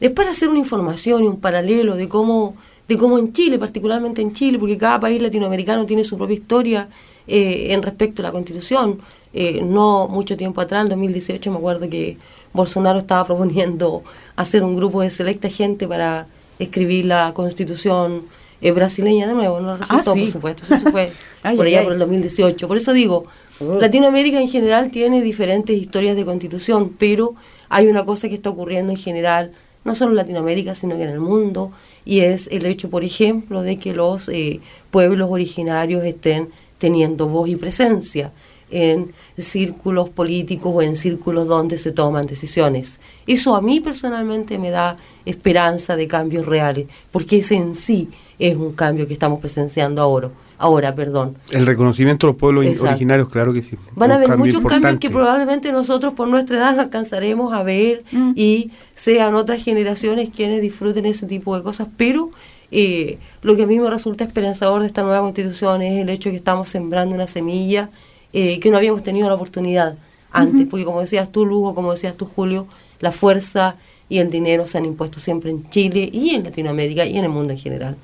[0.00, 2.54] es para hacer una información y un paralelo de cómo
[2.88, 6.88] de cómo en Chile, particularmente en Chile, porque cada país latinoamericano tiene su propia historia
[7.28, 8.98] eh, en respecto a la constitución.
[9.32, 12.16] Eh, no mucho tiempo atrás, en 2018, me acuerdo que
[12.52, 14.02] Bolsonaro estaba proponiendo
[14.36, 16.26] hacer un grupo de selecta gente para
[16.58, 18.24] escribir la constitución
[18.60, 19.60] eh, brasileña de nuevo.
[19.60, 20.20] No resultó, Ah, sí.
[20.22, 20.74] por supuesto.
[20.74, 21.10] Eso fue
[21.42, 21.84] Ay, por allá ay.
[21.84, 22.66] por el 2018.
[22.68, 23.26] Por eso digo,
[23.60, 27.34] Latinoamérica en general tiene diferentes historias de constitución, pero
[27.68, 29.52] hay una cosa que está ocurriendo en general,
[29.84, 31.70] no solo en Latinoamérica, sino que en el mundo,
[32.04, 34.60] y es el hecho, por ejemplo, de que los eh,
[34.90, 38.32] pueblos originarios estén teniendo voz y presencia
[38.70, 43.00] en círculos políticos o en círculos donde se toman decisiones.
[43.26, 48.08] Eso a mí personalmente me da esperanza de cambios reales, porque ese en sí
[48.38, 50.30] es un cambio que estamos presenciando ahora.
[50.58, 51.38] Ahora, perdón.
[51.50, 52.90] El reconocimiento de los pueblos Exacto.
[52.90, 53.76] originarios, claro que sí.
[53.94, 57.62] Van a haber cambio muchos cambios que probablemente nosotros por nuestra edad no alcanzaremos a
[57.62, 58.04] ver
[58.34, 62.30] y sean otras generaciones quienes disfruten ese tipo de cosas, pero
[62.70, 66.28] eh, lo que a mí me resulta esperanzador de esta nueva constitución es el hecho
[66.28, 67.88] de que estamos sembrando una semilla
[68.32, 69.96] eh, que no habíamos tenido la oportunidad
[70.32, 72.66] antes, porque como decías tú, Lugo, como decías tú, Julio,
[73.00, 73.76] la fuerza
[74.08, 77.30] y el dinero se han impuesto siempre en Chile y en Latinoamérica y en el
[77.30, 77.96] mundo en general.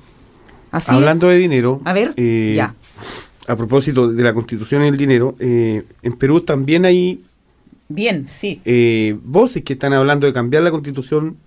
[0.71, 2.75] Así Hablando de dinero, A ver, eh, ya.
[3.47, 7.23] a propósito de la constitución y el dinero, eh, en Perú también hay
[7.89, 8.59] Bien, sí.
[8.65, 11.37] eh, voces que están hablando de cambiar la constitución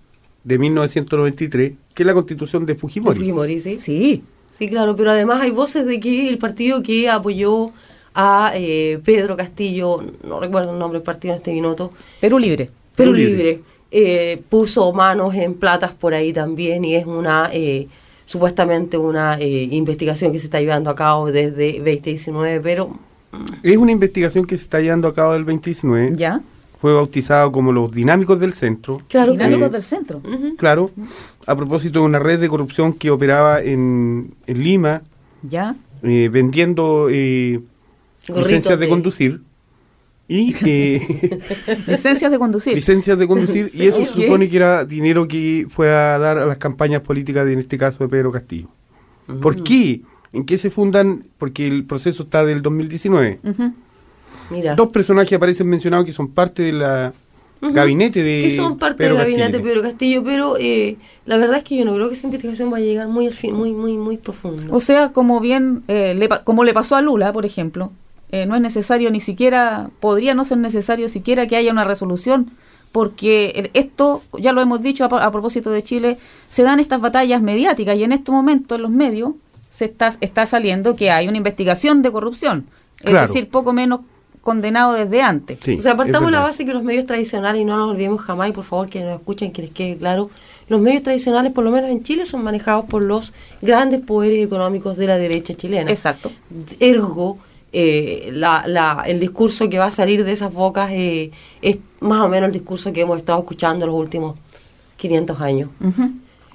[0.43, 3.13] de 1993, que es la constitución de Fujimori.
[3.13, 3.77] De Fujimori, sí.
[3.77, 4.23] Sí.
[4.49, 7.71] Sí, claro, pero además hay voces de que el partido que apoyó
[8.13, 11.91] a eh, Pedro Castillo, no recuerdo el nombre del partido en este minuto.
[12.19, 12.65] Perú Libre.
[12.65, 13.43] Perú Perú Libre.
[13.43, 13.61] Libre.
[13.93, 17.87] Eh, puso manos en platas por ahí también y es una, eh,
[18.25, 22.97] supuestamente una eh, investigación que se está llevando a cabo desde 2019, pero
[23.63, 26.15] Es una investigación que se está llevando a cabo del 2019.
[26.15, 26.41] Ya.
[26.79, 28.99] Fue bautizado como los dinámicos del centro.
[29.07, 30.21] Claro, Dinámicos Eh, del centro.
[30.57, 30.89] Claro,
[31.45, 35.01] a propósito de una red de corrupción que operaba en, en Lima,
[35.43, 35.75] Ya.
[36.01, 37.59] eh, vendiendo eh,
[38.39, 39.41] licencias de de- conducir
[40.27, 41.39] y eh,
[41.87, 42.73] Licencias de conducir.
[42.73, 46.45] licencias de conducir y eso se supone que era dinero que fue a dar a
[46.45, 48.67] las campañas políticas de, en este caso de Pedro Castillo.
[49.41, 50.01] ¿Por qué?
[50.33, 51.27] ¿En qué se fundan?
[51.37, 53.39] Porque el proceso está del 2019.
[53.43, 53.73] Ujú.
[54.49, 54.75] mira.
[54.75, 57.13] Dos personajes aparecen mencionados que son parte de la
[57.61, 59.63] gabinete de que son parte Pedro del gabinete de.
[59.63, 62.77] Pedro Castillo, pero eh, la verdad es que yo no creo que esa investigación va
[62.77, 64.73] a llegar muy al fin, muy, muy, muy profundo.
[64.73, 67.91] O sea, como bien, eh, le, pa- como le pasó a Lula, por ejemplo,
[68.31, 72.51] eh, no es necesario ni siquiera, podría no ser necesario siquiera que haya una resolución,
[72.91, 76.17] porque esto, ya lo hemos dicho a, pro- a propósito de Chile,
[76.49, 79.33] se dan estas batallas mediáticas y en este momento en los medios
[79.69, 82.65] se está, está saliendo que hay una investigación de corrupción,
[82.97, 83.25] Claro.
[83.25, 84.01] es decir, poco menos
[84.43, 85.59] condenado desde antes.
[85.77, 88.51] o sea, partamos la base que los medios tradicionales, y no nos olvidemos jamás, y
[88.53, 90.29] por favor que nos escuchen, que les quede claro,
[90.67, 94.97] los medios tradicionales, por lo menos en Chile, son manejados por los grandes poderes económicos
[94.97, 95.89] de la derecha chilena.
[95.91, 96.31] Exacto.
[96.79, 97.37] Ergo,
[97.73, 102.21] eh, la, la, el discurso que va a salir de esas bocas eh, es más
[102.21, 104.37] o menos el discurso que hemos estado escuchando los últimos
[104.97, 105.69] 500 años.
[105.83, 106.11] Ujú.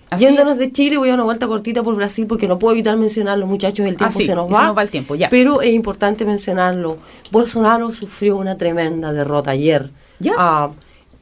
[0.09, 0.59] Así Yéndonos es.
[0.59, 3.87] de Chile, voy a una vuelta cortita por Brasil porque no puedo evitar mencionarlo, muchachos,
[3.87, 4.59] el tiempo Ah, se nos va.
[4.61, 5.29] se nos va el tiempo, ya.
[5.31, 6.99] Pero es importante mencionarlo.
[7.33, 9.91] Bolsonaro sufrió una tremenda derrota ayer.
[10.39, 10.71] Ah,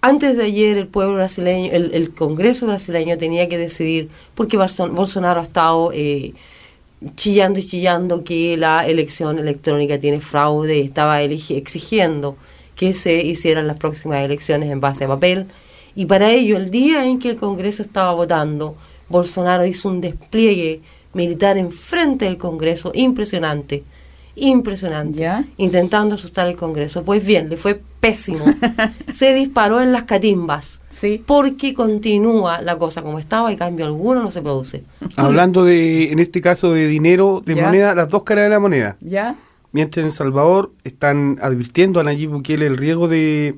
[0.02, 5.40] antes de ayer, el pueblo brasileño, el, el Congreso brasileño tenía que decidir, porque Bolsonaro
[5.40, 6.34] ha estado eh,
[7.16, 12.36] chillando y chillando que la elección electrónica tiene fraude, y estaba exigiendo
[12.76, 15.46] que se hicieran las próximas elecciones en base a papel.
[15.94, 18.76] Y para ello, el día en que el Congreso estaba votando,
[19.08, 20.80] Bolsonaro hizo un despliegue
[21.12, 23.84] militar enfrente del Congreso impresionante,
[24.34, 27.04] impresionante, intentando asustar al Congreso.
[27.04, 28.44] Pues bien, le fue pésimo.
[29.12, 30.82] Se disparó en las catimbas,
[31.26, 34.84] porque continúa la cosa como estaba y cambio alguno no se produce.
[35.16, 37.64] Hablando de, en este caso, de dinero, de Ya.
[37.64, 38.96] moneda, las dos caras de la moneda.
[39.00, 39.36] ¿Ya?
[39.72, 43.56] Mientras en El Salvador están advirtiendo a Nayib Bukele el riesgo de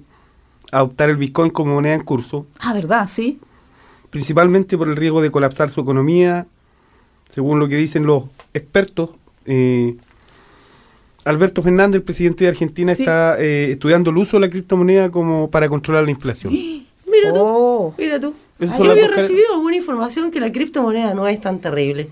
[0.72, 3.08] adoptar el Bitcoin como moneda en curso, Ah, ¿verdad?
[3.08, 3.38] Sí.
[4.10, 6.46] principalmente por el riesgo de colapsar su economía,
[7.30, 8.24] según lo que dicen los
[8.54, 9.10] expertos.
[9.48, 9.96] eh,
[11.26, 13.02] Alberto Fernández, el presidente de Argentina, Sí.
[13.02, 16.52] está eh, estudiando el uso de la criptomoneda como para controlar la inflación.
[17.08, 18.34] Mira tú, mira tú.
[18.58, 22.08] Yo las había recibido alguna información que la criptomoneda no es tan terrible.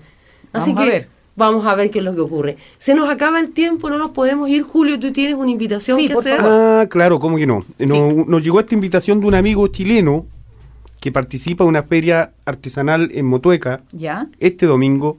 [0.53, 1.07] Así Vamos a que ver.
[1.35, 2.57] vamos a ver qué es lo que ocurre.
[2.77, 4.63] Se nos acaba el tiempo, no nos podemos ir.
[4.63, 6.37] Julio, tú tienes una invitación que hacer.
[6.39, 7.65] Ah, claro, ¿cómo que no?
[7.77, 10.25] Nos, nos llegó esta invitación de un amigo chileno
[11.01, 14.27] que participa en una feria artesanal en Motueca ¿Ya?
[14.39, 15.17] este domingo.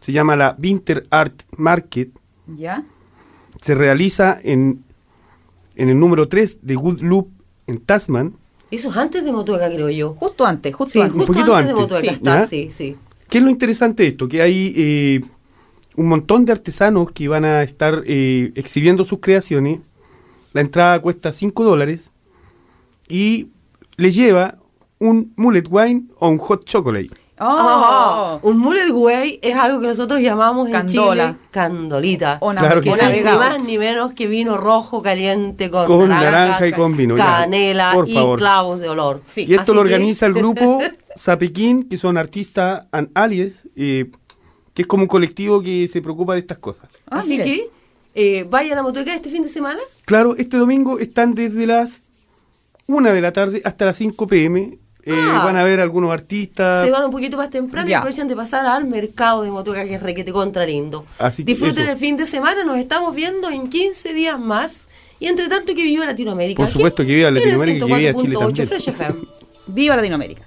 [0.00, 2.10] Se llama la Winter Art Market.
[2.46, 2.84] ¿Ya?
[3.64, 4.84] Se realiza en,
[5.76, 7.28] en el número 3 de Good Loop
[7.66, 8.34] en Tasman.
[8.70, 10.14] Eso es antes de Motueca, creo yo.
[10.18, 11.20] Justo antes, justo Sí, antes.
[11.20, 12.06] Un poquito antes, de sí.
[12.08, 12.46] está, ¿Ya?
[12.46, 12.96] sí, sí.
[13.28, 14.28] ¿Qué es lo interesante de esto?
[14.28, 15.20] Que hay eh,
[15.96, 19.80] un montón de artesanos que van a estar eh, exhibiendo sus creaciones.
[20.52, 22.10] La entrada cuesta 5 dólares
[23.08, 23.48] y
[23.96, 24.58] le lleva
[24.98, 27.10] un mullet wine o un hot chocolate.
[27.38, 31.24] Ah, un mullet way es algo que nosotros llamamos Candola.
[31.24, 32.38] en Chile candolita.
[32.40, 33.06] O Claro que que sí.
[33.12, 37.92] ni más ni menos que vino rojo caliente con, Con naranja y con vino, canela
[37.94, 38.38] Por y favor.
[38.38, 39.22] clavos de olor.
[39.36, 40.78] y esto Así lo que- organiza el grupo
[41.18, 44.10] Zapequín, que son artistas and alias, eh,
[44.72, 46.88] que es como un colectivo que se preocupa de estas cosas.
[47.10, 47.44] Ah, Así mire.
[47.44, 47.70] que
[48.16, 49.80] eh, vayan a Motueca este fin de semana.
[50.04, 52.02] Claro, este domingo están desde las
[52.86, 54.78] 1 de la tarde hasta las 5 pm.
[55.06, 55.42] Eh, Ah.
[55.44, 56.84] van a ver algunos artistas.
[56.84, 57.98] Se van un poquito más temprano y Ya.
[57.98, 61.04] aprovechan de pasar al mercado de Motueca, que es requete contra lindo.
[61.18, 61.92] Así que Disfruten eso.
[61.92, 64.88] el fin de semana, nos estamos viendo en 15 días más.
[65.20, 66.62] Y entre tanto, que viva Latinoamérica.
[66.62, 68.94] Por supuesto que viva Latinoamérica y que viva Chile 104.8 también.
[68.94, 69.26] FM.
[69.66, 70.42] Viva Latinoamérica.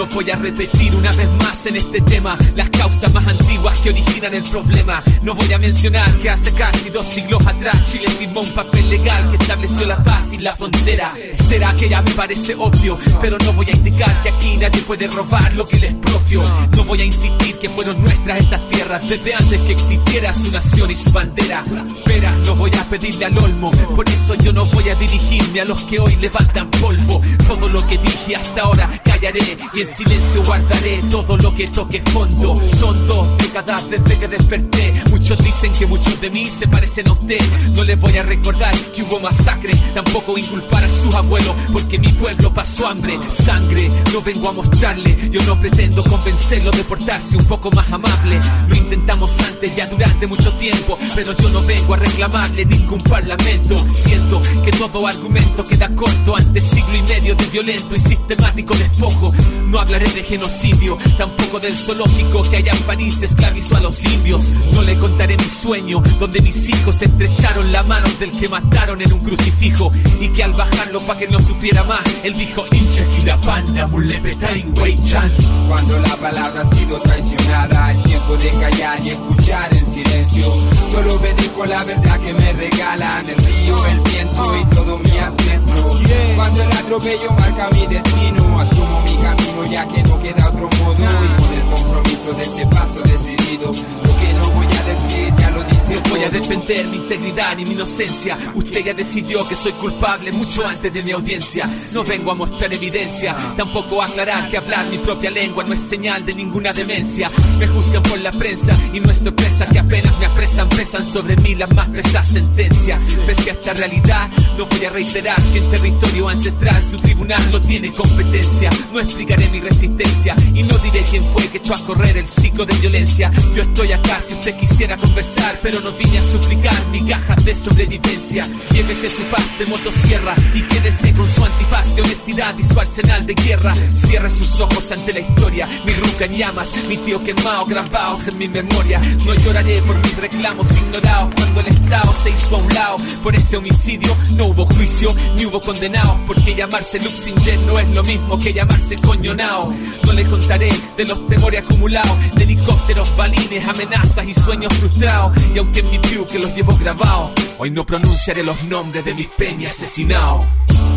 [0.00, 3.90] No voy a repetir una vez más en este tema las causas más antiguas que
[3.90, 5.02] originan el problema.
[5.20, 9.28] No voy a mencionar que hace casi dos siglos atrás Chile firmó un papel legal
[9.28, 11.12] que estableció la paz y la frontera.
[11.34, 15.06] Será que ya me parece obvio, pero no voy a indicar que aquí nadie puede
[15.06, 16.40] robar lo que les propio.
[16.74, 20.90] No voy a insistir que fueron nuestras estas tierras desde antes que existiera su nación
[20.92, 21.62] y su bandera.
[22.06, 25.66] Pero no voy a pedirle al olmo, por eso yo no voy a dirigirme a
[25.66, 27.20] los que hoy levantan polvo.
[27.46, 32.02] Todo lo que dije hasta ahora callaré y en silencio guardaré todo lo que toque
[32.02, 32.60] fondo.
[32.68, 35.02] Son dos décadas desde que desperté.
[35.10, 37.40] Muchos dicen que muchos de mí se parecen a usted.
[37.74, 42.08] No les voy a recordar que hubo masacre, tampoco inculpar a sus abuelos, porque mi
[42.08, 43.90] pueblo pasó hambre, sangre.
[44.12, 48.38] No vengo a mostrarle, yo no pretendo convencerlo de portarse un poco más amable.
[48.68, 53.76] Lo intentamos antes ya durante mucho tiempo, pero yo no vengo a reclamarle ningún parlamento.
[53.92, 59.32] Siento que todo argumento queda corto ante siglo y medio de violento y sistemático despojo.
[59.70, 64.44] No hablaré de genocidio, tampoco del zoológico que allá en París esclavizó a los indios.
[64.72, 69.12] No le contaré mi sueño, donde mis hijos estrecharon la mano del que mataron en
[69.12, 73.04] un crucifijo y que al bajarlo pa' que no sufriera más, él dijo hincha
[73.44, 74.72] panda mulepetain
[75.04, 75.32] chan
[75.68, 80.44] Cuando la palabra ha sido traicionada, es tiempo de callar y escuchar en silencio.
[80.92, 86.00] Solo obedezco la verdad que me regalan el río, el viento y todo mi ancestro.
[86.34, 90.96] Cuando el atropello marca mi destino, asumo mi camino ya que no queda otro modo.
[90.96, 95.50] Y con el compromiso de este paso decidido, lo que no voy a decir ya
[95.50, 98.38] lo dice Voy a defender mi integridad ni mi inocencia.
[98.54, 101.68] Usted ya decidió que soy culpable mucho antes de mi audiencia.
[101.92, 105.80] No vengo a mostrar evidencia, tampoco a aclarar que hablar mi propia lengua no es
[105.80, 107.30] señal de ninguna demencia.
[107.58, 111.36] Me juzgan por la prensa y no es sorpresa que apenas me apresan, pesan sobre
[111.36, 113.00] mí las más pesadas sentencias.
[113.26, 117.60] Pese a esta realidad, no voy a reiterar que en territorio ancestral su tribunal no
[117.60, 118.70] tiene competencia.
[118.92, 122.64] No explicaré mi resistencia y no diré quién fue que echó a correr el ciclo
[122.64, 123.30] de violencia.
[123.54, 128.46] Yo estoy acá si usted quisiera conversar, pero no vine a suplicar migajas de sobrevivencia.
[128.70, 133.26] Llévese su paz de motosierra y quédese con su antifaz de honestidad y su arsenal
[133.26, 133.74] de guerra.
[133.94, 138.38] Cierre sus ojos ante la historia, mi ruca en llamas, mi tío quemado, grabados en
[138.38, 139.00] mi memoria.
[139.24, 142.96] No lloraré por mis reclamos ignorados cuando el Estado se hizo a un lado.
[143.22, 148.02] Por ese homicidio no hubo juicio ni hubo condenados, porque llamarse Luxinger no es lo
[148.02, 149.74] mismo que llamarse coñonao.
[150.04, 155.32] No le contaré de los temores acumulados, de helicópteros, balines, amenazas y sueños frustrados.
[155.78, 159.72] En mi view que los llevo grabados, hoy no pronunciaré los nombres de mis peñas
[159.72, 160.44] asesinados.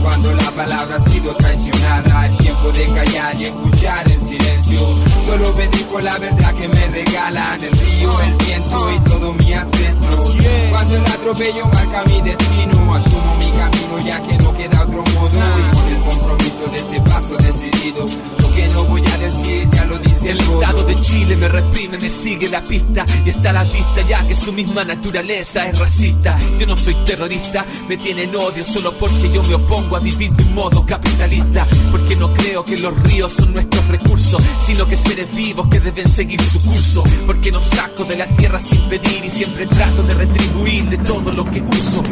[0.03, 4.79] Cuando la palabra ha sido traicionada, es tiempo de callar y escuchar en silencio.
[5.25, 10.33] Solo obedezco la verdad que me regalan el río, el viento y todo mi ancestro.
[10.69, 15.39] Cuando el atropello marca mi destino, asumo mi camino ya que no queda otro modo.
[15.39, 18.05] Y con el compromiso de este paso decidido,
[18.39, 20.61] lo que no voy a decir ya lo dice El todo.
[20.61, 24.27] Estado de Chile me reprime, me sigue la pista y está a la vista ya
[24.27, 26.37] que su misma naturaleza es racista.
[26.59, 30.43] Yo no soy terrorista, me tienen odio solo porque yo me opongo a vivir de
[30.43, 31.67] un modo capitalista.
[31.91, 36.07] Porque no creo que los ríos son nuestros recursos, sino que seres vivos que deben
[36.07, 37.03] seguir su curso.
[37.25, 41.49] Porque no saco de la tierra sin pedir y siempre trato de retribuirle todo lo
[41.49, 42.03] que uso.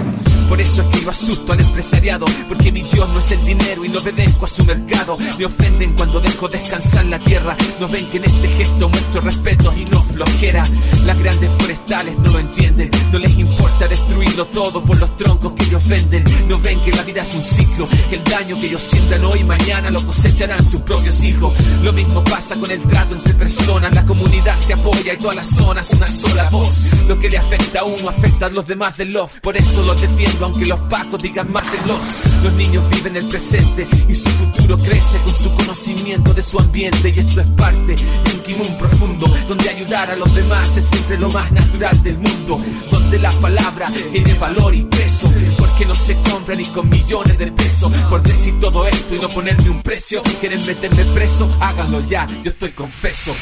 [0.52, 3.86] Por eso es que yo asusto al empresariado, porque mi Dios no es el dinero
[3.86, 5.18] y no obedezco a su mercado.
[5.38, 7.56] Me ofenden cuando dejo descansar la tierra.
[7.80, 10.64] No ven que en este gesto muestro respeto y no flojera.
[11.06, 15.64] Las grandes forestales no lo entienden, no les importa destruirlo todo por los troncos que
[15.64, 16.26] ellos venden.
[16.50, 17.71] No ven que la vida es un ciclo,
[18.10, 21.54] que el daño que ellos sientan hoy mañana lo cosecharán sus propios hijos.
[21.82, 25.50] Lo mismo pasa con el trato entre personas, la comunidad se apoya y todas las
[25.50, 27.08] zonas una sola voz.
[27.08, 30.00] Lo que le afecta a uno afecta a los demás del love, por eso los
[30.00, 32.00] defiendo aunque los pacos digan mátenlos.
[32.44, 37.10] Los niños viven el presente y su futuro crece con su conocimiento de su ambiente
[37.10, 41.18] y esto es parte de un kimón profundo donde ayudar a los demás es siempre
[41.18, 42.60] lo más natural del mundo,
[42.92, 47.52] donde la palabra tiene valor y peso, porque no se compra ni con millones de
[48.12, 52.52] Por decir todo esto y no ponerme un precio, quieren meterme preso, háganlo ya, yo
[52.52, 53.34] estoy confeso.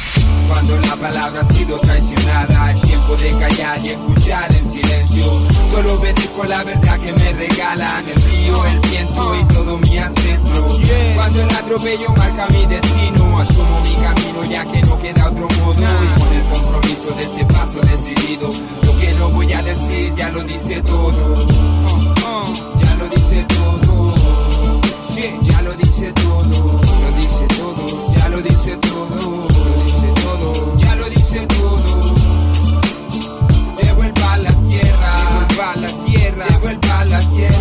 [0.47, 5.25] Cuando la palabra ha sido traicionada, es tiempo de callar y escuchar en silencio.
[5.71, 10.79] Solo obedezco la verdad que me regalan el río, el viento y todo mi ancestro.
[11.15, 15.81] Cuando el atropello marca mi destino, asumo mi camino ya que no queda otro modo.
[15.81, 18.49] Y con el compromiso de este paso decidido,
[18.83, 22.08] lo que no voy a decir ya lo dice todo.
[22.81, 24.15] Ya lo dice todo.
[25.43, 26.81] Ya lo dice todo.
[27.03, 27.85] Lo dice todo.
[28.15, 29.47] Ya lo dice todo.
[29.65, 30.77] Lo dice todo.
[30.77, 32.15] Ya lo dice todo.
[33.81, 35.13] Devuelva la tierra.
[35.47, 36.45] Devuelva la tierra.
[36.49, 37.58] Devuelva la tierra.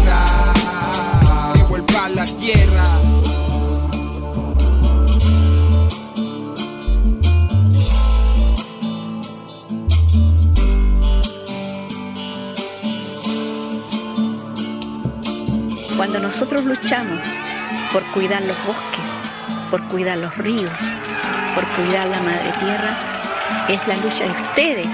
[15.99, 17.27] Cuando nosotros luchamos
[17.93, 19.11] por cuidar los bosques,
[19.69, 20.71] por cuidar los ríos,
[21.57, 22.97] por cuidar la madre tierra,
[23.69, 24.87] es la lucha de ustedes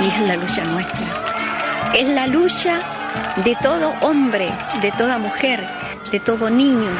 [0.00, 1.92] y es la lucha nuestra.
[1.94, 2.80] Es la lucha
[3.44, 5.62] de todo hombre, de toda mujer,
[6.10, 6.92] de todo niño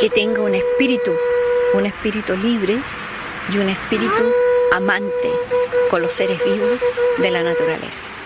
[0.00, 1.12] que tenga un espíritu,
[1.74, 2.76] un espíritu libre
[3.54, 4.32] y un espíritu
[4.72, 5.30] amante
[5.90, 6.80] con los seres vivos
[7.18, 8.25] de la naturaleza.